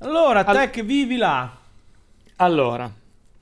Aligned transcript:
Allora, 0.00 0.44
Al- 0.44 0.56
te 0.56 0.70
che 0.70 0.82
vivi 0.82 1.16
là. 1.16 1.56
Allora, 2.36 2.90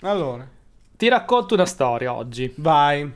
Allora, 0.01 0.47
ti 0.97 1.09
racconto 1.09 1.55
una 1.55 1.67
storia 1.67 2.13
oggi. 2.15 2.53
vai. 2.57 3.09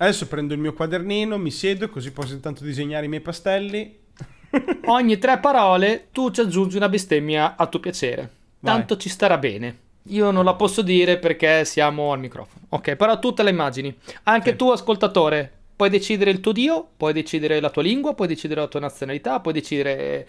Adesso 0.00 0.26
prendo 0.28 0.54
il 0.54 0.60
mio 0.60 0.72
quadernino, 0.72 1.36
mi 1.38 1.50
siedo, 1.50 1.88
così 1.88 2.12
posso 2.12 2.32
intanto 2.32 2.62
disegnare 2.64 3.06
i 3.06 3.08
miei 3.08 3.20
pastelli. 3.20 3.98
Ogni 4.86 5.18
tre 5.18 5.38
parole 5.38 6.08
tu 6.12 6.30
ci 6.30 6.40
aggiungi 6.40 6.76
una 6.76 6.88
bestemmia 6.88 7.56
a 7.56 7.66
tuo 7.66 7.80
piacere. 7.80 8.30
Vai. 8.60 8.74
Tanto 8.74 8.96
ci 8.96 9.08
starà 9.08 9.36
bene. 9.38 9.86
Io 10.04 10.30
non 10.30 10.44
la 10.44 10.54
posso 10.54 10.80
dire 10.82 11.18
perché 11.18 11.64
siamo 11.66 12.12
al 12.12 12.20
microfono. 12.20 12.62
Ok, 12.70 12.94
però 12.94 13.18
tu 13.18 13.32
te 13.34 13.42
la 13.42 13.50
immagini. 13.50 13.94
Anche 14.24 14.50
Sì. 14.52 14.56
tu, 14.56 14.70
ascoltatore, 14.70 15.52
puoi 15.76 15.90
decidere 15.90 16.30
il 16.30 16.40
tuo 16.40 16.52
dio, 16.52 16.88
puoi 16.96 17.12
decidere 17.12 17.60
la 17.60 17.68
tua 17.68 17.82
lingua, 17.82 18.14
puoi 18.14 18.28
decidere 18.28 18.60
la 18.62 18.68
tua 18.68 18.80
nazionalità, 18.80 19.40
puoi 19.40 19.52
decidere 19.52 20.26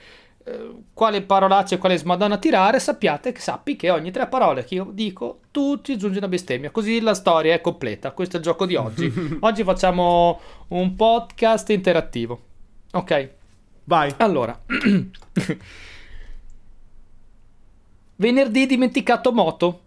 quale 0.94 1.21
parolaccia 1.21 1.76
e 1.76 1.78
quale 1.78 1.98
smadonna 1.98 2.38
tirare. 2.38 2.80
Sappiate 2.80 3.32
che 3.32 3.39
sappi 3.39 3.75
che 3.75 3.89
ogni 3.89 4.11
tre 4.11 4.28
parole 4.28 4.64
che 4.64 4.75
io 4.75 4.89
dico, 4.92 5.42
tu 5.52 5.82
ci 5.82 5.93
aggiungi 5.93 6.18
una 6.18 6.28
bestemmia. 6.28 6.71
Così 6.71 7.02
la 7.02 7.14
storia 7.14 7.54
è 7.54 7.61
completa. 7.61 8.11
Questo 8.11 8.36
è 8.36 8.39
il 8.39 8.46
gioco 8.46 8.66
di 8.66 8.75
oggi. 8.75 9.11
oggi 9.42 9.64
facciamo 9.64 10.39
un 10.70 10.96
podcast 10.96 11.70
interattivo. 11.70 12.42
Ok. 12.92 13.30
Vai. 13.83 14.14
Allora, 14.18 14.60
venerdì 18.18 18.66
dimenticato 18.66 19.32
moto 19.32 19.82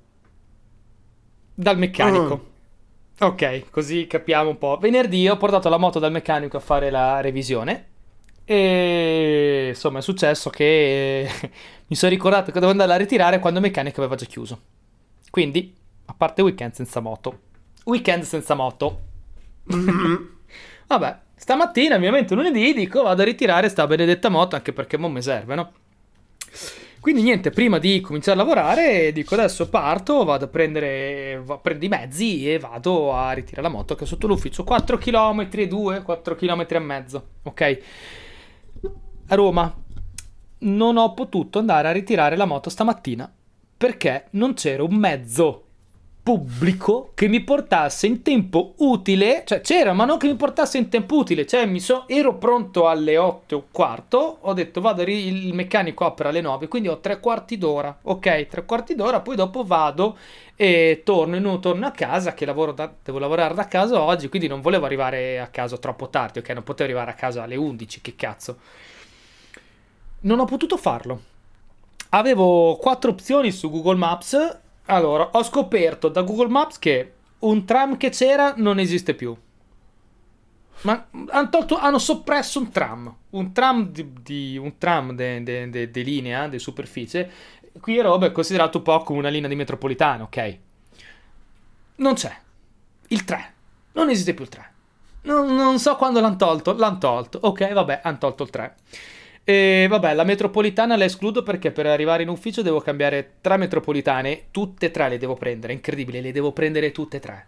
dal 1.54 1.78
meccanico. 1.78 2.50
Ok, 3.20 3.70
così 3.70 4.06
capiamo 4.08 4.50
un 4.50 4.58
po'. 4.58 4.78
Venerdì 4.78 5.28
ho 5.28 5.36
portato 5.36 5.68
la 5.68 5.76
moto 5.76 5.98
dal 6.00 6.10
meccanico 6.10 6.56
a 6.56 6.60
fare 6.60 6.90
la 6.90 7.20
revisione 7.20 7.90
e 8.44 9.68
insomma 9.68 9.98
è 9.98 10.02
successo 10.02 10.50
che 10.50 11.28
mi 11.86 11.96
sono 11.96 12.10
ricordato 12.10 12.46
che 12.46 12.60
dovevo 12.60 12.72
andare 12.72 12.92
a 12.92 12.96
ritirare 12.96 13.38
quando 13.38 13.58
il 13.58 13.64
meccanico 13.64 14.00
aveva 14.00 14.16
già 14.16 14.26
chiuso. 14.26 14.60
Quindi, 15.30 15.74
a 16.06 16.14
parte 16.14 16.42
weekend 16.42 16.72
senza 16.72 17.00
moto. 17.00 17.38
Weekend 17.84 18.22
senza 18.24 18.54
moto. 18.54 19.00
Vabbè, 20.86 21.18
stamattina, 21.34 21.96
ovviamente 21.96 22.34
lunedì, 22.34 22.74
dico 22.74 23.02
vado 23.02 23.22
a 23.22 23.24
ritirare 23.24 23.68
sta 23.68 23.86
benedetta 23.86 24.28
moto 24.28 24.56
anche 24.56 24.72
perché 24.72 24.96
mo 24.96 25.08
mi 25.08 25.22
serve, 25.22 25.54
no? 25.54 25.72
Quindi 27.02 27.22
niente, 27.22 27.50
prima 27.50 27.78
di 27.78 28.00
cominciare 28.00 28.38
a 28.38 28.44
lavorare, 28.44 29.10
dico 29.10 29.34
adesso 29.34 29.68
parto, 29.68 30.22
vado 30.22 30.44
a 30.44 30.48
prendere, 30.48 31.42
prendo 31.60 31.84
i 31.84 31.88
mezzi 31.88 32.48
e 32.48 32.60
vado 32.60 33.12
a 33.12 33.32
ritirare 33.32 33.62
la 33.62 33.74
moto 33.74 33.96
che 33.96 34.04
è 34.04 34.06
sotto 34.06 34.28
l'ufficio. 34.28 34.62
4 34.62 34.98
km 34.98 35.48
e 35.50 35.66
2, 35.66 36.02
4 36.02 36.36
km 36.36 36.66
e 36.68 36.78
mezzo, 36.78 37.26
ok? 37.42 37.78
Roma 39.34 39.74
non 40.58 40.96
ho 40.96 41.14
potuto 41.14 41.58
andare 41.58 41.88
a 41.88 41.92
ritirare 41.92 42.36
la 42.36 42.44
moto 42.44 42.70
stamattina 42.70 43.30
perché 43.76 44.26
non 44.30 44.54
c'era 44.54 44.84
un 44.84 44.94
mezzo 44.94 45.64
pubblico 46.22 47.10
che 47.14 47.26
mi 47.26 47.40
portasse 47.40 48.06
in 48.06 48.22
tempo 48.22 48.74
utile, 48.78 49.42
cioè 49.44 49.60
c'era, 49.60 49.92
ma 49.92 50.04
non 50.04 50.18
che 50.18 50.28
mi 50.28 50.36
portasse 50.36 50.78
in 50.78 50.88
tempo 50.88 51.16
utile, 51.16 51.44
cioè 51.46 51.66
mi 51.66 51.80
so, 51.80 52.04
ero 52.06 52.36
pronto 52.36 52.86
alle 52.86 53.18
8 53.18 53.54
e 53.54 53.58
un 53.58 53.64
quarto, 53.72 54.38
ho 54.40 54.52
detto 54.52 54.80
vado, 54.80 55.02
il 55.02 55.52
meccanico 55.52 56.04
apre 56.04 56.28
alle 56.28 56.40
9, 56.40 56.68
quindi 56.68 56.86
ho 56.86 57.00
tre 57.00 57.18
quarti 57.18 57.58
d'ora, 57.58 57.98
ok, 58.02 58.46
tre 58.46 58.64
quarti 58.64 58.94
d'ora, 58.94 59.20
poi 59.20 59.34
dopo 59.34 59.64
vado 59.64 60.16
e 60.54 61.02
torno, 61.04 61.34
e 61.34 61.40
non 61.40 61.60
torno 61.60 61.86
a 61.86 61.90
casa, 61.90 62.34
che 62.34 62.44
da- 62.44 62.92
devo 63.02 63.18
lavorare 63.18 63.54
da 63.54 63.66
casa 63.66 64.00
oggi, 64.00 64.28
quindi 64.28 64.46
non 64.46 64.60
volevo 64.60 64.84
arrivare 64.86 65.40
a 65.40 65.48
casa 65.48 65.76
troppo 65.76 66.08
tardi, 66.08 66.38
ok, 66.38 66.50
non 66.50 66.62
potevo 66.62 66.88
arrivare 66.88 67.10
a 67.10 67.14
casa 67.14 67.42
alle 67.42 67.56
11, 67.56 68.00
che 68.00 68.14
cazzo. 68.14 68.58
Non 70.22 70.38
ho 70.40 70.44
potuto 70.44 70.76
farlo. 70.76 71.20
Avevo 72.10 72.76
quattro 72.76 73.10
opzioni 73.10 73.50
su 73.50 73.70
Google 73.70 73.96
Maps. 73.96 74.58
Allora, 74.86 75.30
ho 75.32 75.42
scoperto 75.42 76.08
da 76.08 76.22
Google 76.22 76.48
Maps 76.48 76.78
che 76.78 77.12
un 77.40 77.64
tram 77.64 77.96
che 77.96 78.10
c'era 78.10 78.54
non 78.56 78.78
esiste 78.78 79.14
più. 79.14 79.36
Ma 80.82 81.06
hanno, 81.30 81.48
tolto- 81.48 81.78
hanno 81.78 81.98
soppresso 81.98 82.58
un 82.58 82.70
tram. 82.70 83.14
Un 83.30 83.52
tram 83.52 83.88
di, 83.90 84.12
di- 84.22 84.56
un 84.58 84.78
tram 84.78 85.12
de, 85.12 85.42
de- 85.42 85.70
de- 85.70 85.90
de 85.90 86.02
linea, 86.02 86.48
di 86.48 86.58
superficie. 86.58 87.30
Qui 87.80 87.98
a 87.98 88.18
è 88.18 88.32
considerato 88.32 88.78
un 88.78 88.84
po' 88.84 88.98
come 89.02 89.20
una 89.20 89.28
linea 89.28 89.48
di 89.48 89.54
metropolitana, 89.54 90.24
ok? 90.24 90.58
Non 91.96 92.14
c'è. 92.14 92.36
Il 93.08 93.24
3. 93.24 93.52
Non 93.92 94.10
esiste 94.10 94.34
più 94.34 94.44
il 94.44 94.50
3. 94.50 94.70
Non, 95.22 95.54
non 95.54 95.78
so 95.78 95.96
quando 95.96 96.20
l'hanno 96.20 96.36
tolto. 96.36 96.74
L'hanno 96.76 96.98
tolto. 96.98 97.38
Ok, 97.42 97.72
vabbè, 97.72 98.00
hanno 98.02 98.18
tolto 98.18 98.42
il 98.42 98.50
3. 98.50 98.74
E 99.44 99.86
vabbè, 99.88 100.14
la 100.14 100.22
metropolitana 100.24 100.96
la 100.96 101.04
escludo 101.04 101.42
perché 101.42 101.72
per 101.72 101.86
arrivare 101.86 102.22
in 102.22 102.28
ufficio 102.28 102.62
devo 102.62 102.80
cambiare 102.80 103.34
tre 103.40 103.56
metropolitane, 103.56 104.44
tutte 104.52 104.86
e 104.86 104.90
tre 104.90 105.08
le 105.08 105.18
devo 105.18 105.34
prendere, 105.34 105.72
incredibile, 105.72 106.20
le 106.20 106.32
devo 106.32 106.52
prendere 106.52 106.92
tutte 106.92 107.16
e 107.16 107.20
tre. 107.20 107.46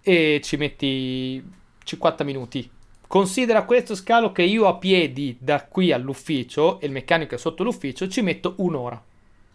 E 0.00 0.40
ci 0.42 0.56
metti 0.56 1.44
50 1.84 2.24
minuti. 2.24 2.70
Considera 3.06 3.64
questo 3.64 3.94
scalo 3.94 4.32
che 4.32 4.42
io 4.42 4.66
a 4.66 4.76
piedi 4.76 5.36
da 5.38 5.62
qui 5.64 5.92
all'ufficio 5.92 6.80
e 6.80 6.86
il 6.86 6.92
meccanico 6.92 7.34
è 7.34 7.38
sotto 7.38 7.62
l'ufficio 7.62 8.08
ci 8.08 8.22
metto 8.22 8.54
un'ora. 8.58 9.00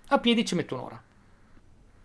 A 0.10 0.20
piedi 0.20 0.46
ci 0.46 0.56
metto 0.56 0.76
un'ora. 0.76 1.02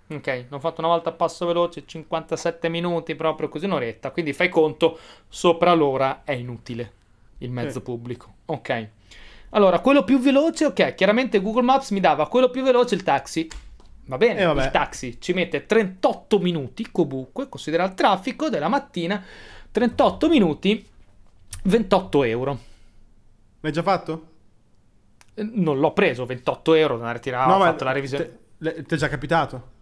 Ok, 0.08 0.44
l'ho 0.48 0.58
fatto 0.60 0.80
una 0.80 0.88
volta 0.90 1.10
a 1.10 1.12
passo 1.12 1.46
veloce, 1.46 1.82
57 1.84 2.68
minuti, 2.68 3.14
proprio 3.14 3.48
così 3.48 3.64
un'oretta. 3.66 4.10
Quindi 4.10 4.32
fai 4.32 4.48
conto, 4.48 4.98
sopra 5.28 5.72
l'ora 5.74 6.22
è 6.24 6.32
inutile 6.32 6.92
il 7.38 7.50
mezzo 7.50 7.78
Sì. 7.78 7.84
pubblico. 7.84 8.34
Ok. 8.46 8.88
Allora, 9.50 9.80
quello 9.80 10.04
più 10.04 10.18
veloce, 10.18 10.66
ok, 10.66 10.94
chiaramente 10.94 11.40
Google 11.40 11.62
Maps 11.62 11.90
mi 11.90 12.00
dava 12.00 12.28
quello 12.28 12.50
più 12.50 12.62
veloce 12.62 12.94
il 12.94 13.02
taxi. 13.02 13.48
Va 14.06 14.16
bene, 14.18 14.40
Eh, 14.40 14.44
il 14.66 14.70
taxi 14.70 15.20
ci 15.20 15.32
mette 15.32 15.66
38 15.66 16.38
minuti 16.38 16.88
comunque, 16.92 17.48
considera 17.48 17.84
il 17.84 17.94
traffico 17.94 18.48
della 18.48 18.68
mattina, 18.68 19.22
38 19.70 20.28
minuti, 20.28 20.86
28 21.64 22.22
euro. 22.24 22.58
L'hai 23.60 23.72
già 23.72 23.82
fatto? 23.82 24.26
Eh, 25.34 25.42
Non 25.54 25.78
l'ho 25.78 25.92
preso, 25.92 26.24
28 26.24 26.74
euro, 26.74 26.96
non 26.96 27.08
ho 27.08 27.64
fatto 27.64 27.84
la 27.84 27.92
revisione. 27.92 28.38
te- 28.58 28.82
Ti 28.84 28.94
è 28.94 28.98
già 28.98 29.08
capitato? 29.08 29.74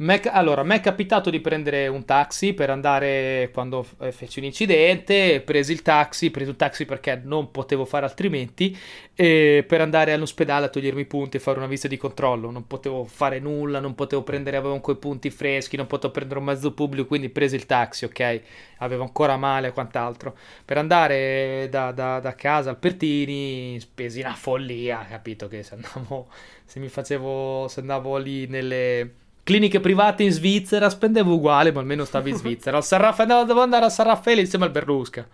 Allora, 0.00 0.62
mi 0.62 0.76
è 0.76 0.80
capitato 0.80 1.28
di 1.28 1.40
prendere 1.40 1.88
un 1.88 2.04
taxi 2.04 2.54
per 2.54 2.70
andare 2.70 3.50
quando 3.52 3.84
eh, 4.00 4.12
feci 4.12 4.38
un 4.38 4.44
incidente, 4.44 5.40
presi 5.40 5.72
il 5.72 5.82
taxi, 5.82 6.30
preso 6.30 6.50
il 6.50 6.56
taxi 6.56 6.84
perché 6.84 7.20
non 7.24 7.50
potevo 7.50 7.84
fare 7.84 8.04
altrimenti, 8.04 8.76
per 9.16 9.80
andare 9.80 10.12
all'ospedale 10.12 10.66
a 10.66 10.68
togliermi 10.68 11.00
i 11.00 11.04
punti 11.04 11.38
e 11.38 11.40
fare 11.40 11.58
una 11.58 11.66
visita 11.66 11.88
di 11.88 11.96
controllo. 11.96 12.52
Non 12.52 12.68
potevo 12.68 13.04
fare 13.06 13.40
nulla, 13.40 13.80
non 13.80 13.96
potevo 13.96 14.22
prendere, 14.22 14.56
avevo 14.56 14.78
quei 14.78 14.94
punti 14.96 15.30
freschi, 15.30 15.76
non 15.76 15.88
potevo 15.88 16.12
prendere 16.12 16.38
un 16.38 16.46
mezzo 16.46 16.72
pubblico, 16.72 17.08
quindi 17.08 17.28
presi 17.28 17.56
il 17.56 17.66
taxi, 17.66 18.04
ok? 18.04 18.40
Avevo 18.78 19.02
ancora 19.02 19.36
male 19.36 19.68
e 19.68 19.72
quant'altro. 19.72 20.36
Per 20.64 20.78
andare 20.78 21.66
da, 21.70 21.90
da- 21.90 22.20
da 22.20 22.34
casa 22.36 22.70
al 22.70 22.78
Pertini 22.78 23.80
spesi 23.80 24.20
una 24.20 24.34
follia, 24.34 25.04
capito? 25.08 25.48
Che 25.48 25.64
se 25.64 25.74
andavo, 25.74 26.28
se 26.64 26.78
mi 26.78 26.86
facevo, 26.88 27.66
se 27.66 27.80
andavo 27.80 28.16
lì 28.18 28.46
nelle 28.46 29.26
cliniche 29.48 29.80
private 29.80 30.22
in 30.24 30.30
Svizzera 30.30 30.90
spendevo 30.90 31.32
uguale, 31.34 31.72
ma 31.72 31.80
almeno 31.80 32.04
stavo 32.04 32.28
in 32.28 32.36
Svizzera. 32.38 32.76
Al 32.76 32.84
San 32.84 33.00
Raffaele, 33.00 33.32
andavo- 33.32 33.46
dovevo 33.46 33.64
andare 33.64 33.86
a 33.86 33.88
San 33.88 34.04
Raffaele 34.06 34.42
insieme 34.42 34.66
al 34.66 34.70
Berlusca. 34.70 35.26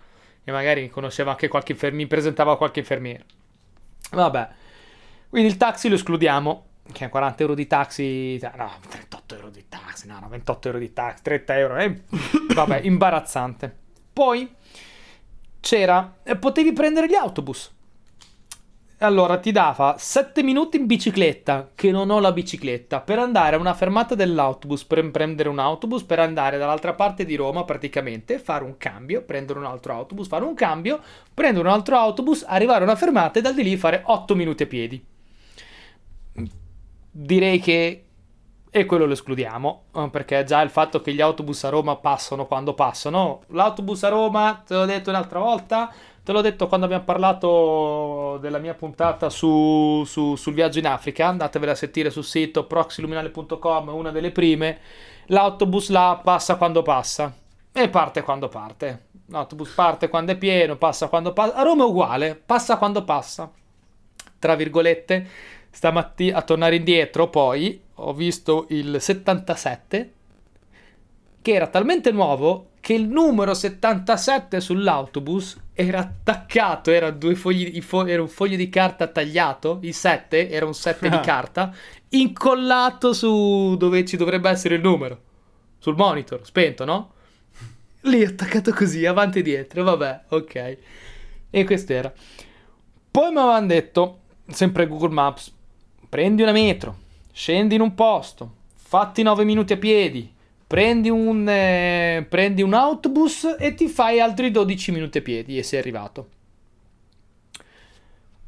E 0.43 0.51
magari 0.53 0.89
conosceva 0.89 1.31
anche 1.31 1.49
qualche 1.49 1.73
infermiere, 1.73 2.03
mi 2.05 2.09
presentava 2.09 2.55
qualche 2.55 2.79
infermiere. 2.79 3.25
Vabbè. 4.11 4.49
Quindi 5.29 5.49
il 5.49 5.57
taxi 5.57 5.89
lo 5.89 5.95
escludiamo. 5.95 6.67
Che 6.91 7.09
40 7.09 7.41
euro 7.41 7.55
di 7.55 7.67
taxi. 7.67 8.37
cioè, 8.39 8.51
No, 8.55 8.71
38 8.87 9.35
euro 9.35 9.49
di 9.49 9.65
taxi. 9.67 10.07
No, 10.07 10.19
no, 10.21 10.29
28 10.29 10.67
euro 10.67 10.79
di 10.79 10.93
taxi. 10.93 11.23
30 11.23 11.57
euro. 11.57 11.75
eh, 11.77 12.01
vabbè, 12.53 12.79
imbarazzante. 12.83 13.75
Poi 14.13 14.49
c'era. 15.59 16.17
eh, 16.23 16.35
Potevi 16.37 16.71
prendere 16.73 17.07
gli 17.07 17.15
autobus. 17.15 17.73
Allora 18.99 19.39
ti 19.39 19.51
dava 19.51 19.95
7 19.97 20.41
minuti 20.41 20.77
in 20.77 20.85
bicicletta, 20.85 21.71
che 21.75 21.91
non 21.91 22.09
ho 22.09 22.19
la 22.19 22.31
bicicletta, 22.31 23.01
per 23.01 23.19
andare 23.19 23.57
a 23.57 23.59
una 23.59 23.73
fermata 23.73 24.15
dell'autobus, 24.15 24.85
per 24.85 25.11
prendere 25.11 25.49
un 25.49 25.59
autobus, 25.59 26.03
per 26.03 26.19
andare 26.19 26.57
dall'altra 26.57 26.93
parte 26.93 27.25
di 27.25 27.35
Roma 27.35 27.65
praticamente, 27.65 28.39
fare 28.39 28.63
un 28.63 28.77
cambio, 28.77 29.23
prendere 29.23 29.59
un 29.59 29.65
altro 29.65 29.93
autobus, 29.93 30.29
fare 30.29 30.45
un 30.45 30.53
cambio, 30.53 31.01
prendere 31.33 31.67
un 31.67 31.73
altro 31.73 31.97
autobus, 31.97 32.45
arrivare 32.47 32.81
a 32.81 32.83
una 32.83 32.95
fermata 32.95 33.37
e 33.37 33.41
da 33.41 33.51
di 33.51 33.63
lì 33.63 33.75
fare 33.75 34.01
8 34.05 34.33
minuti 34.33 34.63
a 34.63 34.67
piedi. 34.67 35.05
Direi 37.11 37.59
che... 37.59 37.99
E 38.69 38.85
quello 38.85 39.05
lo 39.05 39.13
escludiamo, 39.13 39.83
eh, 39.95 40.09
perché 40.09 40.43
già 40.43 40.61
il 40.61 40.69
fatto 40.69 40.99
che 40.99 41.13
gli 41.13 41.21
autobus 41.21 41.63
a 41.63 41.69
Roma 41.69 41.95
passano 41.95 42.45
quando 42.45 42.73
passano. 42.73 43.43
L'autobus 43.47 44.03
a 44.03 44.09
Roma, 44.09 44.63
te 44.67 44.73
l'ho 44.73 44.83
detto 44.83 45.11
un'altra 45.11 45.39
volta, 45.39 45.93
te 46.25 46.31
l'ho 46.31 46.41
detto 46.41 46.65
quando 46.65 46.87
abbiamo 46.87 47.03
parlato 47.03 48.39
della 48.41 48.57
mia 48.57 48.73
puntata 48.73 49.29
su, 49.29 50.03
su- 50.07 50.35
sul 50.35 50.55
viaggio 50.55 50.79
in 50.79 50.87
Africa. 50.87 51.27
Andatevela 51.27 51.73
a 51.73 51.75
sentire 51.75 52.09
sul 52.09 52.23
sito 52.23 52.65
proxiluminale.com, 52.65 53.89
una 53.89 54.09
delle 54.09 54.31
prime. 54.31 54.79
L'autobus 55.27 55.89
là 55.89 56.19
passa 56.23 56.55
quando 56.55 56.81
passa 56.81 57.31
e 57.71 57.89
parte 57.89 58.23
quando 58.23 58.47
parte. 58.47 59.09
L'autobus 59.27 59.69
parte 59.69 60.09
quando 60.09 60.31
è 60.31 60.35
pieno, 60.35 60.77
passa 60.77 61.09
quando 61.09 61.31
passa. 61.31 61.53
A 61.53 61.61
Roma 61.61 61.83
è 61.83 61.87
uguale, 61.87 62.41
passa 62.43 62.77
quando 62.77 63.03
passa. 63.03 63.51
Tra 64.39 64.55
virgolette, 64.55 65.27
stamattina 65.69 66.39
a 66.39 66.41
tornare 66.41 66.77
indietro, 66.77 67.29
poi 67.29 67.79
ho 67.93 68.13
visto 68.13 68.65
il 68.69 68.99
77 68.99 70.13
che 71.45 71.53
era 71.53 71.67
talmente 71.67 72.11
nuovo 72.11 72.69
che 72.79 72.95
il 72.95 73.07
numero 73.07 73.53
77 73.53 74.59
sull'autobus 74.59 75.55
era 75.73 75.99
attaccato, 75.99 76.89
era, 76.89 77.11
due 77.11 77.35
fogli, 77.35 77.79
fo- 77.83 78.07
era 78.07 78.23
un 78.23 78.27
foglio 78.27 78.55
di 78.55 78.67
carta 78.67 79.05
tagliato, 79.05 79.77
il 79.83 79.93
7 79.93 80.49
era 80.49 80.65
un 80.65 80.73
7 80.73 81.07
di 81.07 81.19
carta, 81.19 81.71
incollato 82.09 83.13
su 83.13 83.75
dove 83.77 84.03
ci 84.05 84.17
dovrebbe 84.17 84.49
essere 84.49 84.73
il 84.73 84.81
numero, 84.81 85.21
sul 85.77 85.95
monitor, 85.95 86.43
spento, 86.43 86.83
no? 86.83 87.13
Lì 88.01 88.23
attaccato 88.23 88.73
così, 88.73 89.05
avanti 89.05 89.37
e 89.37 89.43
dietro, 89.43 89.83
vabbè, 89.83 90.21
ok. 90.29 90.77
E 91.51 91.63
questo 91.63 91.93
era. 91.93 92.11
Poi 93.11 93.31
mi 93.31 93.37
avevano 93.37 93.67
detto, 93.67 94.19
sempre 94.47 94.87
Google 94.87 95.13
Maps, 95.13 95.53
prendi 96.09 96.41
una 96.41 96.51
metro, 96.51 96.97
scendi 97.31 97.75
in 97.75 97.81
un 97.81 97.93
posto, 97.93 98.55
fatti 98.73 99.21
9 99.21 99.43
minuti 99.43 99.73
a 99.73 99.77
piedi, 99.77 100.33
prendi 100.67 101.09
un, 101.09 101.47
eh, 101.47 102.25
prendi 102.27 102.61
un 102.61 102.73
autobus 102.73 103.55
e 103.59 103.73
ti 103.73 103.87
fai 103.87 104.19
altri 104.19 104.51
12 104.51 104.91
minuti 104.91 105.19
a 105.19 105.21
piedi 105.21 105.57
e 105.57 105.63
sei 105.63 105.79
arrivato. 105.79 106.29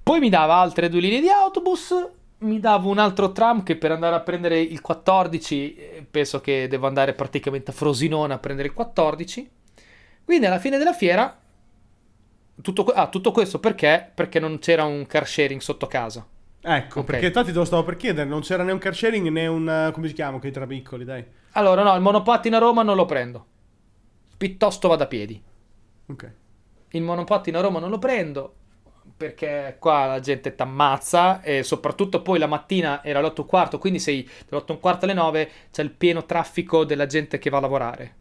Poi 0.04 0.20
mi 0.20 0.30
dava 0.30 0.56
altre 0.56 0.90
due 0.90 1.02
linee 1.02 1.20
di 1.20 1.30
autobus, 1.30 1.94
mi 2.40 2.60
dava 2.60 2.88
un 2.88 2.98
altro 2.98 3.32
tram 3.32 3.64
che 3.64 3.76
per 3.76 3.92
andare 3.92 4.16
a 4.16 4.22
prendere 4.22 4.60
il 4.60 4.80
14, 4.80 5.76
eh, 5.76 6.06
penso 6.10 6.40
che 6.40 6.68
devo 6.68 6.88
andare 6.88 7.14
praticamente 7.14 7.72
a 7.72 7.74
Frosinone 7.74 8.34
a 8.34 8.40
prendere 8.40 8.70
il 8.70 8.74
14. 8.74 9.50
Quindi 10.24 10.46
alla 10.46 10.60
fine 10.60 10.78
della 10.78 10.94
fiera, 10.94 11.38
tutto, 12.62 12.86
ah, 12.86 13.08
tutto 13.08 13.32
questo 13.32 13.60
perché? 13.60 14.12
Perché 14.14 14.40
non 14.40 14.60
c'era 14.60 14.84
un 14.84 15.06
car 15.08 15.28
sharing 15.28 15.60
sotto 15.62 15.88
casa. 15.88 16.26
Ecco, 16.62 17.02
Ok. 17.02 17.06
perché 17.06 17.28
infatti 17.28 17.52
te 17.52 17.58
lo 17.58 17.66
stavo 17.66 17.84
per 17.84 17.96
chiedere, 17.96 18.28
non 18.30 18.42
c'era 18.42 18.62
né 18.64 18.72
un 18.72 18.78
car 18.80 18.94
sharing 18.96 19.28
né 19.30 19.48
un... 19.48 19.68
eh, 19.70 19.92
come 19.92 20.08
si 20.08 20.14
chiama, 20.14 20.40
quei 20.40 20.52
tra 20.52 20.68
piccoli, 20.68 21.04
dai. 21.06 21.26
Allora 21.54 21.84
no, 21.84 21.94
il 21.96 22.02
monopattino 22.02 22.56
a 22.56 22.60
Roma 22.60 22.84
non 22.84 22.96
lo 22.96 23.04
prendo. 23.06 23.46
Piuttosto 24.38 24.88
vado 24.88 25.04
a 25.04 25.08
piedi. 25.08 25.42
Ok. 26.08 26.32
Il 26.92 27.02
monopattino 27.02 27.60
a 27.60 27.62
Roma 27.62 27.80
non 27.80 27.90
lo 27.90 27.98
prendo 28.00 28.54
perché 29.16 29.78
qua 29.80 30.06
la 30.06 30.20
gente 30.20 30.54
t'ammazza 30.54 31.42
e 31.42 31.64
soprattutto 31.64 32.22
poi 32.22 32.38
la 32.40 32.48
mattina 32.48 33.04
era 33.04 33.22
l'8 33.22 33.38
e 33.38 33.42
un 33.42 33.48
quarto, 33.48 33.78
quindi 33.80 34.00
sei 34.00 34.28
dall'8 34.50 34.66
e 34.68 34.72
un 34.74 34.80
quarto 34.80 35.06
alle 35.06 35.14
9 35.14 35.52
c'è 35.72 35.82
il 35.82 35.92
pieno 35.92 36.26
traffico 36.26 36.84
della 36.86 37.06
gente 37.06 37.38
che 37.40 37.50
va 37.50 37.58
a 37.58 37.62
lavorare. 37.62 38.16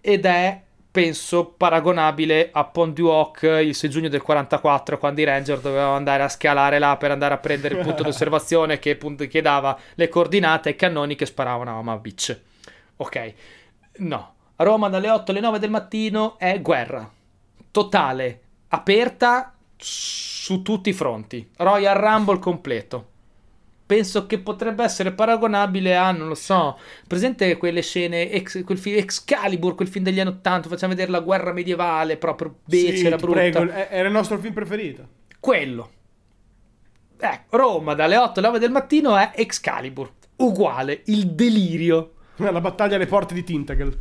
Ed 0.00 0.24
è, 0.24 0.62
penso, 0.96 1.44
paragonabile 1.44 2.48
a 2.50 2.64
Pont 2.64 2.94
du 2.94 3.08
Hoc 3.08 3.42
il 3.42 3.74
6 3.74 3.90
giugno 3.90 4.08
del 4.08 4.22
44 4.22 4.96
quando 4.96 5.20
i 5.20 5.24
ranger 5.24 5.60
dovevano 5.60 5.94
andare 5.94 6.22
a 6.22 6.28
scalare 6.30 6.78
là 6.78 6.96
per 6.96 7.10
andare 7.10 7.34
a 7.34 7.36
prendere 7.36 7.76
il 7.76 7.84
punto 7.84 8.02
di 8.02 8.08
osservazione 8.08 8.78
che, 8.78 8.96
che 8.96 9.42
dava 9.42 9.78
le 9.94 10.08
coordinate 10.08 10.70
ai 10.70 10.76
cannoni 10.76 11.14
che 11.14 11.26
sparavano 11.26 11.70
a 11.70 11.76
Oma 11.76 11.98
Beach. 11.98 12.40
Ok, 12.96 13.34
no. 13.96 14.34
A 14.56 14.64
Roma 14.64 14.88
dalle 14.88 15.10
8 15.10 15.32
alle 15.32 15.40
9 15.40 15.58
del 15.58 15.68
mattino 15.68 16.38
è 16.38 16.62
guerra 16.62 17.10
totale, 17.70 18.40
aperta 18.68 19.52
su 19.76 20.62
tutti 20.62 20.88
i 20.88 20.94
fronti. 20.94 21.50
Royal 21.56 21.94
Rumble 21.94 22.38
completo. 22.38 23.08
Penso 23.86 24.26
che 24.26 24.38
potrebbe 24.40 24.82
essere 24.82 25.12
paragonabile 25.12 25.96
a, 25.96 26.10
non 26.10 26.26
lo 26.26 26.34
so, 26.34 26.76
presente 27.06 27.56
quelle 27.56 27.82
scene, 27.82 28.28
ex, 28.32 28.64
quel 28.64 28.78
film 28.78 28.96
Excalibur, 28.98 29.76
quel 29.76 29.86
film 29.86 30.02
degli 30.04 30.18
anni 30.18 30.30
80, 30.30 30.68
facciamo 30.68 30.92
vedere 30.92 31.12
la 31.12 31.20
guerra 31.20 31.52
medievale, 31.52 32.16
proprio 32.16 32.56
becera, 32.64 33.16
Sì, 33.16 33.22
brutta. 33.24 33.38
prego, 33.38 33.70
è- 33.70 33.88
era 33.92 34.08
il 34.08 34.12
nostro 34.12 34.38
film 34.38 34.52
preferito. 34.54 35.06
Quello. 35.38 35.90
Ecco, 37.18 37.56
Roma 37.56 37.94
dalle 37.94 38.16
8 38.16 38.40
alle 38.40 38.48
9 38.48 38.58
del 38.58 38.70
mattino 38.72 39.16
è 39.16 39.30
Excalibur. 39.36 40.10
Uguale, 40.36 41.02
il 41.06 41.28
delirio. 41.28 42.12
La 42.38 42.60
battaglia 42.60 42.96
alle 42.96 43.06
porte 43.06 43.34
di 43.34 43.44
Tintagel. 43.44 43.96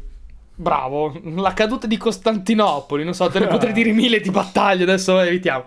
Bravo, 0.56 1.22
la 1.36 1.54
caduta 1.54 1.86
di 1.86 1.98
Costantinopoli, 1.98 3.04
non 3.04 3.14
so, 3.14 3.30
te 3.30 3.40
ne 3.40 3.48
potrei 3.48 3.72
dire 3.74 3.92
mille 3.92 4.20
di 4.20 4.32
battaglie, 4.32 4.84
adesso 4.84 5.20
evitiamo. 5.20 5.64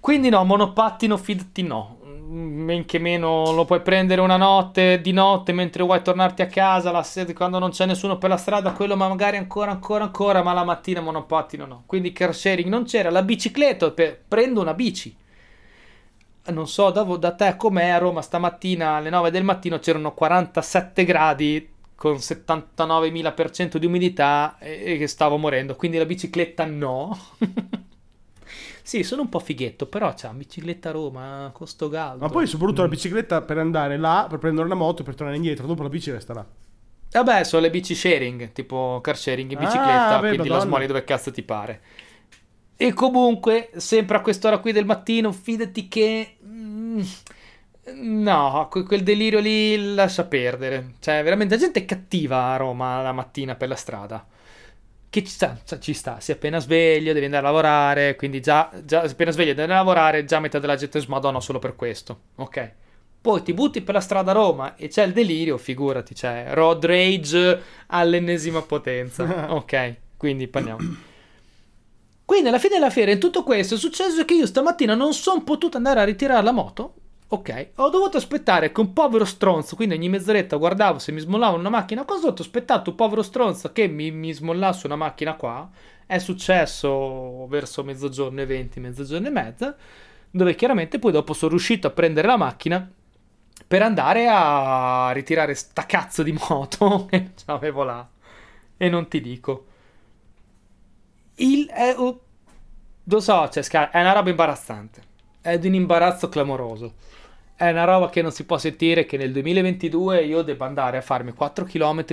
Quindi 0.00 0.28
no, 0.28 0.44
monopattino, 0.44 1.16
fidati 1.16 1.62
no. 1.62 1.95
Men 2.36 2.84
che 2.84 2.98
meno 2.98 3.50
lo 3.52 3.64
puoi 3.64 3.80
prendere 3.80 4.20
una 4.20 4.36
notte, 4.36 5.00
di 5.00 5.12
notte, 5.12 5.52
mentre 5.52 5.82
vuoi 5.82 6.02
tornarti 6.02 6.42
a 6.42 6.46
casa, 6.46 6.90
la 6.90 7.02
sera, 7.02 7.32
quando 7.32 7.58
non 7.58 7.70
c'è 7.70 7.86
nessuno 7.86 8.18
per 8.18 8.28
la 8.28 8.36
strada, 8.36 8.72
quello 8.72 8.94
ma 8.94 9.08
magari 9.08 9.38
ancora, 9.38 9.70
ancora, 9.70 10.04
ancora, 10.04 10.42
ma 10.42 10.52
la 10.52 10.62
mattina 10.64 11.00
monopattino 11.00 11.64
no. 11.64 11.84
Quindi 11.86 12.12
car 12.12 12.34
sharing 12.34 12.68
non 12.68 12.84
c'era, 12.84 13.10
la 13.10 13.22
bicicletta, 13.22 13.90
pe- 13.90 14.20
prendo 14.28 14.60
una 14.60 14.74
bici. 14.74 15.16
Non 16.48 16.68
so 16.68 16.90
da, 16.90 17.02
da 17.02 17.32
te 17.34 17.56
com'è 17.56 17.88
a 17.88 17.98
Roma 17.98 18.20
stamattina 18.22 18.96
alle 18.96 19.10
9 19.10 19.30
del 19.30 19.42
mattino 19.42 19.78
c'erano 19.78 20.12
47 20.12 21.04
gradi 21.04 21.68
con 21.96 22.16
79.000% 22.16 23.78
di 23.78 23.86
umidità 23.86 24.56
e, 24.58 24.98
e 25.00 25.06
stavo 25.06 25.38
morendo, 25.38 25.74
quindi 25.74 25.96
la 25.96 26.04
bicicletta 26.04 26.64
no. 26.66 27.18
sì, 28.86 29.02
sono 29.02 29.22
un 29.22 29.28
po' 29.28 29.40
fighetto, 29.40 29.86
però 29.86 30.14
c'è 30.14 30.28
una 30.28 30.38
bicicletta 30.38 30.90
a 30.90 30.92
Roma, 30.92 31.50
costo 31.52 31.88
caldo. 31.88 32.24
Ma 32.24 32.30
poi 32.30 32.46
soprattutto 32.46 32.82
Mm. 32.82 32.84
la 32.84 32.90
bicicletta 32.90 33.42
per 33.42 33.58
andare 33.58 33.96
là, 33.96 34.26
per 34.28 34.38
prendere 34.38 34.66
una 34.66 34.76
moto 34.76 35.02
e 35.02 35.04
per 35.04 35.14
tornare 35.14 35.36
indietro. 35.36 35.66
Dopo 35.66 35.82
la 35.82 35.88
bici 35.88 36.10
resta 36.12 36.32
là. 36.34 36.46
Vabbè, 37.10 37.44
sono 37.44 37.62
le 37.62 37.70
bici 37.70 37.94
sharing, 37.94 38.52
tipo 38.52 39.00
car 39.02 39.16
sharing 39.16 39.50
in 39.50 39.56
Ah, 39.56 39.60
bicicletta, 39.60 40.18
beh, 40.20 40.28
quindi 40.28 40.48
la 40.48 40.58
smoli 40.60 40.86
dove 40.86 41.04
cazzo 41.04 41.30
ti 41.30 41.42
pare. 41.42 41.80
E 42.76 42.92
comunque, 42.92 43.70
sempre 43.76 44.16
a 44.18 44.20
quest'ora 44.20 44.58
qui 44.58 44.72
del 44.72 44.84
mattino, 44.84 45.32
fidati 45.32 45.88
che... 45.88 46.36
mm, 46.44 47.00
no, 47.94 48.68
que- 48.70 48.82
quel 48.82 49.02
delirio 49.02 49.40
lì 49.40 49.94
lascia 49.94 50.24
perdere. 50.24 50.94
Cioè, 51.00 51.22
veramente, 51.22 51.54
la 51.54 51.60
gente 51.60 51.80
è 51.80 51.84
cattiva 51.84 52.52
a 52.52 52.56
Roma 52.56 53.00
la 53.02 53.12
mattina 53.12 53.54
per 53.54 53.68
la 53.68 53.76
strada. 53.76 54.26
Che 55.16 55.24
ci 55.24 55.32
sta, 55.32 55.58
cioè, 55.64 55.78
ci 55.78 55.94
sta, 55.94 56.20
sei 56.20 56.34
appena 56.34 56.58
sveglio, 56.58 57.14
devi 57.14 57.24
andare 57.24 57.46
a 57.46 57.48
lavorare, 57.48 58.16
quindi 58.16 58.42
già, 58.42 58.70
già 58.84 59.00
appena 59.00 59.30
sveglio 59.30 59.54
devi 59.54 59.62
andare 59.62 59.80
a 59.80 59.82
lavorare, 59.82 60.26
già 60.26 60.40
metà 60.40 60.58
della 60.58 60.76
gente 60.76 61.00
smadonna 61.00 61.40
solo 61.40 61.58
per 61.58 61.74
questo, 61.74 62.20
ok? 62.34 62.72
Poi 63.22 63.42
ti 63.42 63.54
butti 63.54 63.80
per 63.80 63.94
la 63.94 64.00
strada 64.02 64.32
a 64.32 64.34
Roma 64.34 64.76
e 64.76 64.88
c'è 64.88 65.04
il 65.04 65.14
delirio, 65.14 65.56
figurati, 65.56 66.12
c'è 66.12 66.48
road 66.50 66.84
rage 66.84 67.62
all'ennesima 67.86 68.60
potenza, 68.60 69.46
ok? 69.54 69.94
Quindi 70.18 70.48
parliamo. 70.48 70.96
Quindi 72.26 72.48
alla 72.48 72.58
fine 72.58 72.74
della 72.74 72.90
fiera 72.90 73.10
in 73.10 73.18
tutto 73.18 73.42
questo 73.42 73.76
è 73.76 73.78
successo 73.78 74.22
che 74.26 74.34
io 74.34 74.44
stamattina 74.44 74.94
non 74.94 75.14
sono 75.14 75.42
potuto 75.44 75.78
andare 75.78 76.00
a 76.00 76.04
ritirare 76.04 76.42
la 76.42 76.52
moto. 76.52 76.95
Ok, 77.28 77.70
ho 77.76 77.88
dovuto 77.88 78.18
aspettare 78.18 78.70
che 78.70 78.80
un 78.80 78.92
povero 78.92 79.24
stronzo, 79.24 79.74
quindi 79.74 79.96
ogni 79.96 80.08
mezz'oretta 80.08 80.56
guardavo 80.56 81.00
se 81.00 81.10
mi 81.10 81.18
smollava 81.18 81.56
una 81.56 81.70
macchina 81.70 82.04
qua 82.04 82.18
sotto, 82.18 82.42
ho 82.42 82.44
aspettato 82.44 82.90
un 82.90 82.96
povero 82.96 83.22
stronzo 83.22 83.72
che 83.72 83.88
mi, 83.88 84.12
mi 84.12 84.32
smollasse 84.32 84.86
una 84.86 84.94
macchina 84.94 85.34
qua. 85.34 85.68
È 86.06 86.18
successo 86.18 87.48
verso 87.48 87.82
mezzogiorno 87.82 88.40
e 88.40 88.46
20, 88.46 88.78
mezzogiorno 88.78 89.26
e 89.26 89.30
mezza, 89.30 89.76
dove 90.30 90.54
chiaramente 90.54 91.00
poi 91.00 91.10
dopo 91.10 91.32
sono 91.32 91.50
riuscito 91.50 91.88
a 91.88 91.90
prendere 91.90 92.28
la 92.28 92.36
macchina 92.36 92.88
per 93.66 93.82
andare 93.82 94.28
a 94.30 95.10
ritirare 95.12 95.54
sta 95.54 95.84
cazzo 95.84 96.22
di 96.22 96.32
moto 96.32 97.06
che 97.10 97.32
avevo 97.46 97.82
là. 97.82 98.08
E 98.76 98.88
non 98.88 99.08
ti 99.08 99.20
dico. 99.20 99.66
Il... 101.36 101.66
È, 101.66 101.94
oh, 101.96 102.20
lo 103.02 103.20
so, 103.20 103.48
cioè, 103.48 103.90
è 103.90 104.00
una 104.00 104.12
roba 104.12 104.30
imbarazzante. 104.30 105.14
È 105.46 105.60
di 105.60 105.68
un 105.68 105.74
imbarazzo 105.74 106.28
clamoroso. 106.28 106.94
È 107.54 107.70
una 107.70 107.84
roba 107.84 108.10
che 108.10 108.20
non 108.20 108.32
si 108.32 108.44
può 108.44 108.58
sentire 108.58 109.06
che 109.06 109.16
nel 109.16 109.30
2022 109.30 110.24
io 110.24 110.42
debba 110.42 110.66
andare 110.66 110.96
a 110.96 111.02
farmi 111.02 111.32
4 111.32 111.64
km 111.64 112.04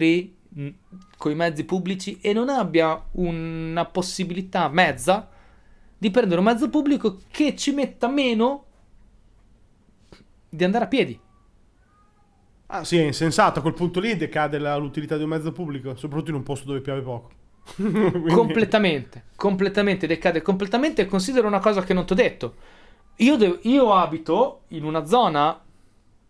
con 1.18 1.32
i 1.32 1.36
mezzi 1.36 1.64
pubblici 1.64 2.20
e 2.22 2.32
non 2.32 2.48
abbia 2.48 3.04
una 3.14 3.86
possibilità 3.86 4.70
mezza 4.70 5.28
di 5.98 6.12
prendere 6.12 6.40
un 6.42 6.46
mezzo 6.46 6.70
pubblico 6.70 7.22
che 7.32 7.56
ci 7.56 7.72
metta 7.72 8.08
meno 8.08 8.66
di 10.48 10.64
andare 10.64 10.84
a 10.86 10.88
piedi. 10.88 11.20
Ah, 12.68 12.84
sì, 12.84 12.98
è 13.00 13.04
insensato. 13.04 13.58
A 13.60 13.62
quel 13.64 13.74
punto 13.74 14.00
lì 14.00 14.16
decade 14.16 14.60
la- 14.60 14.76
l'utilità 14.78 15.18
di 15.18 15.24
un 15.24 15.30
mezzo 15.30 15.52
pubblico, 15.52 15.96
soprattutto 15.96 16.30
in 16.30 16.36
un 16.38 16.44
posto 16.44 16.68
dove 16.68 16.82
piove 16.82 17.02
poco. 17.02 17.32
Quindi- 17.76 18.32
Completamente, 18.32 19.24
completamente, 19.36 20.06
decade 20.06 20.44
completamente. 20.44 21.02
E 21.02 21.06
considero 21.08 21.48
una 21.48 21.60
cosa 21.60 21.82
che 21.82 21.94
non 21.96 22.06
ti 22.06 22.14
ho 22.14 22.16
detto. 22.16 22.56
Io, 23.18 23.38
de- 23.38 23.60
io 23.64 23.94
abito 23.94 24.62
in 24.70 24.84
una 24.84 25.06
zona 25.06 25.60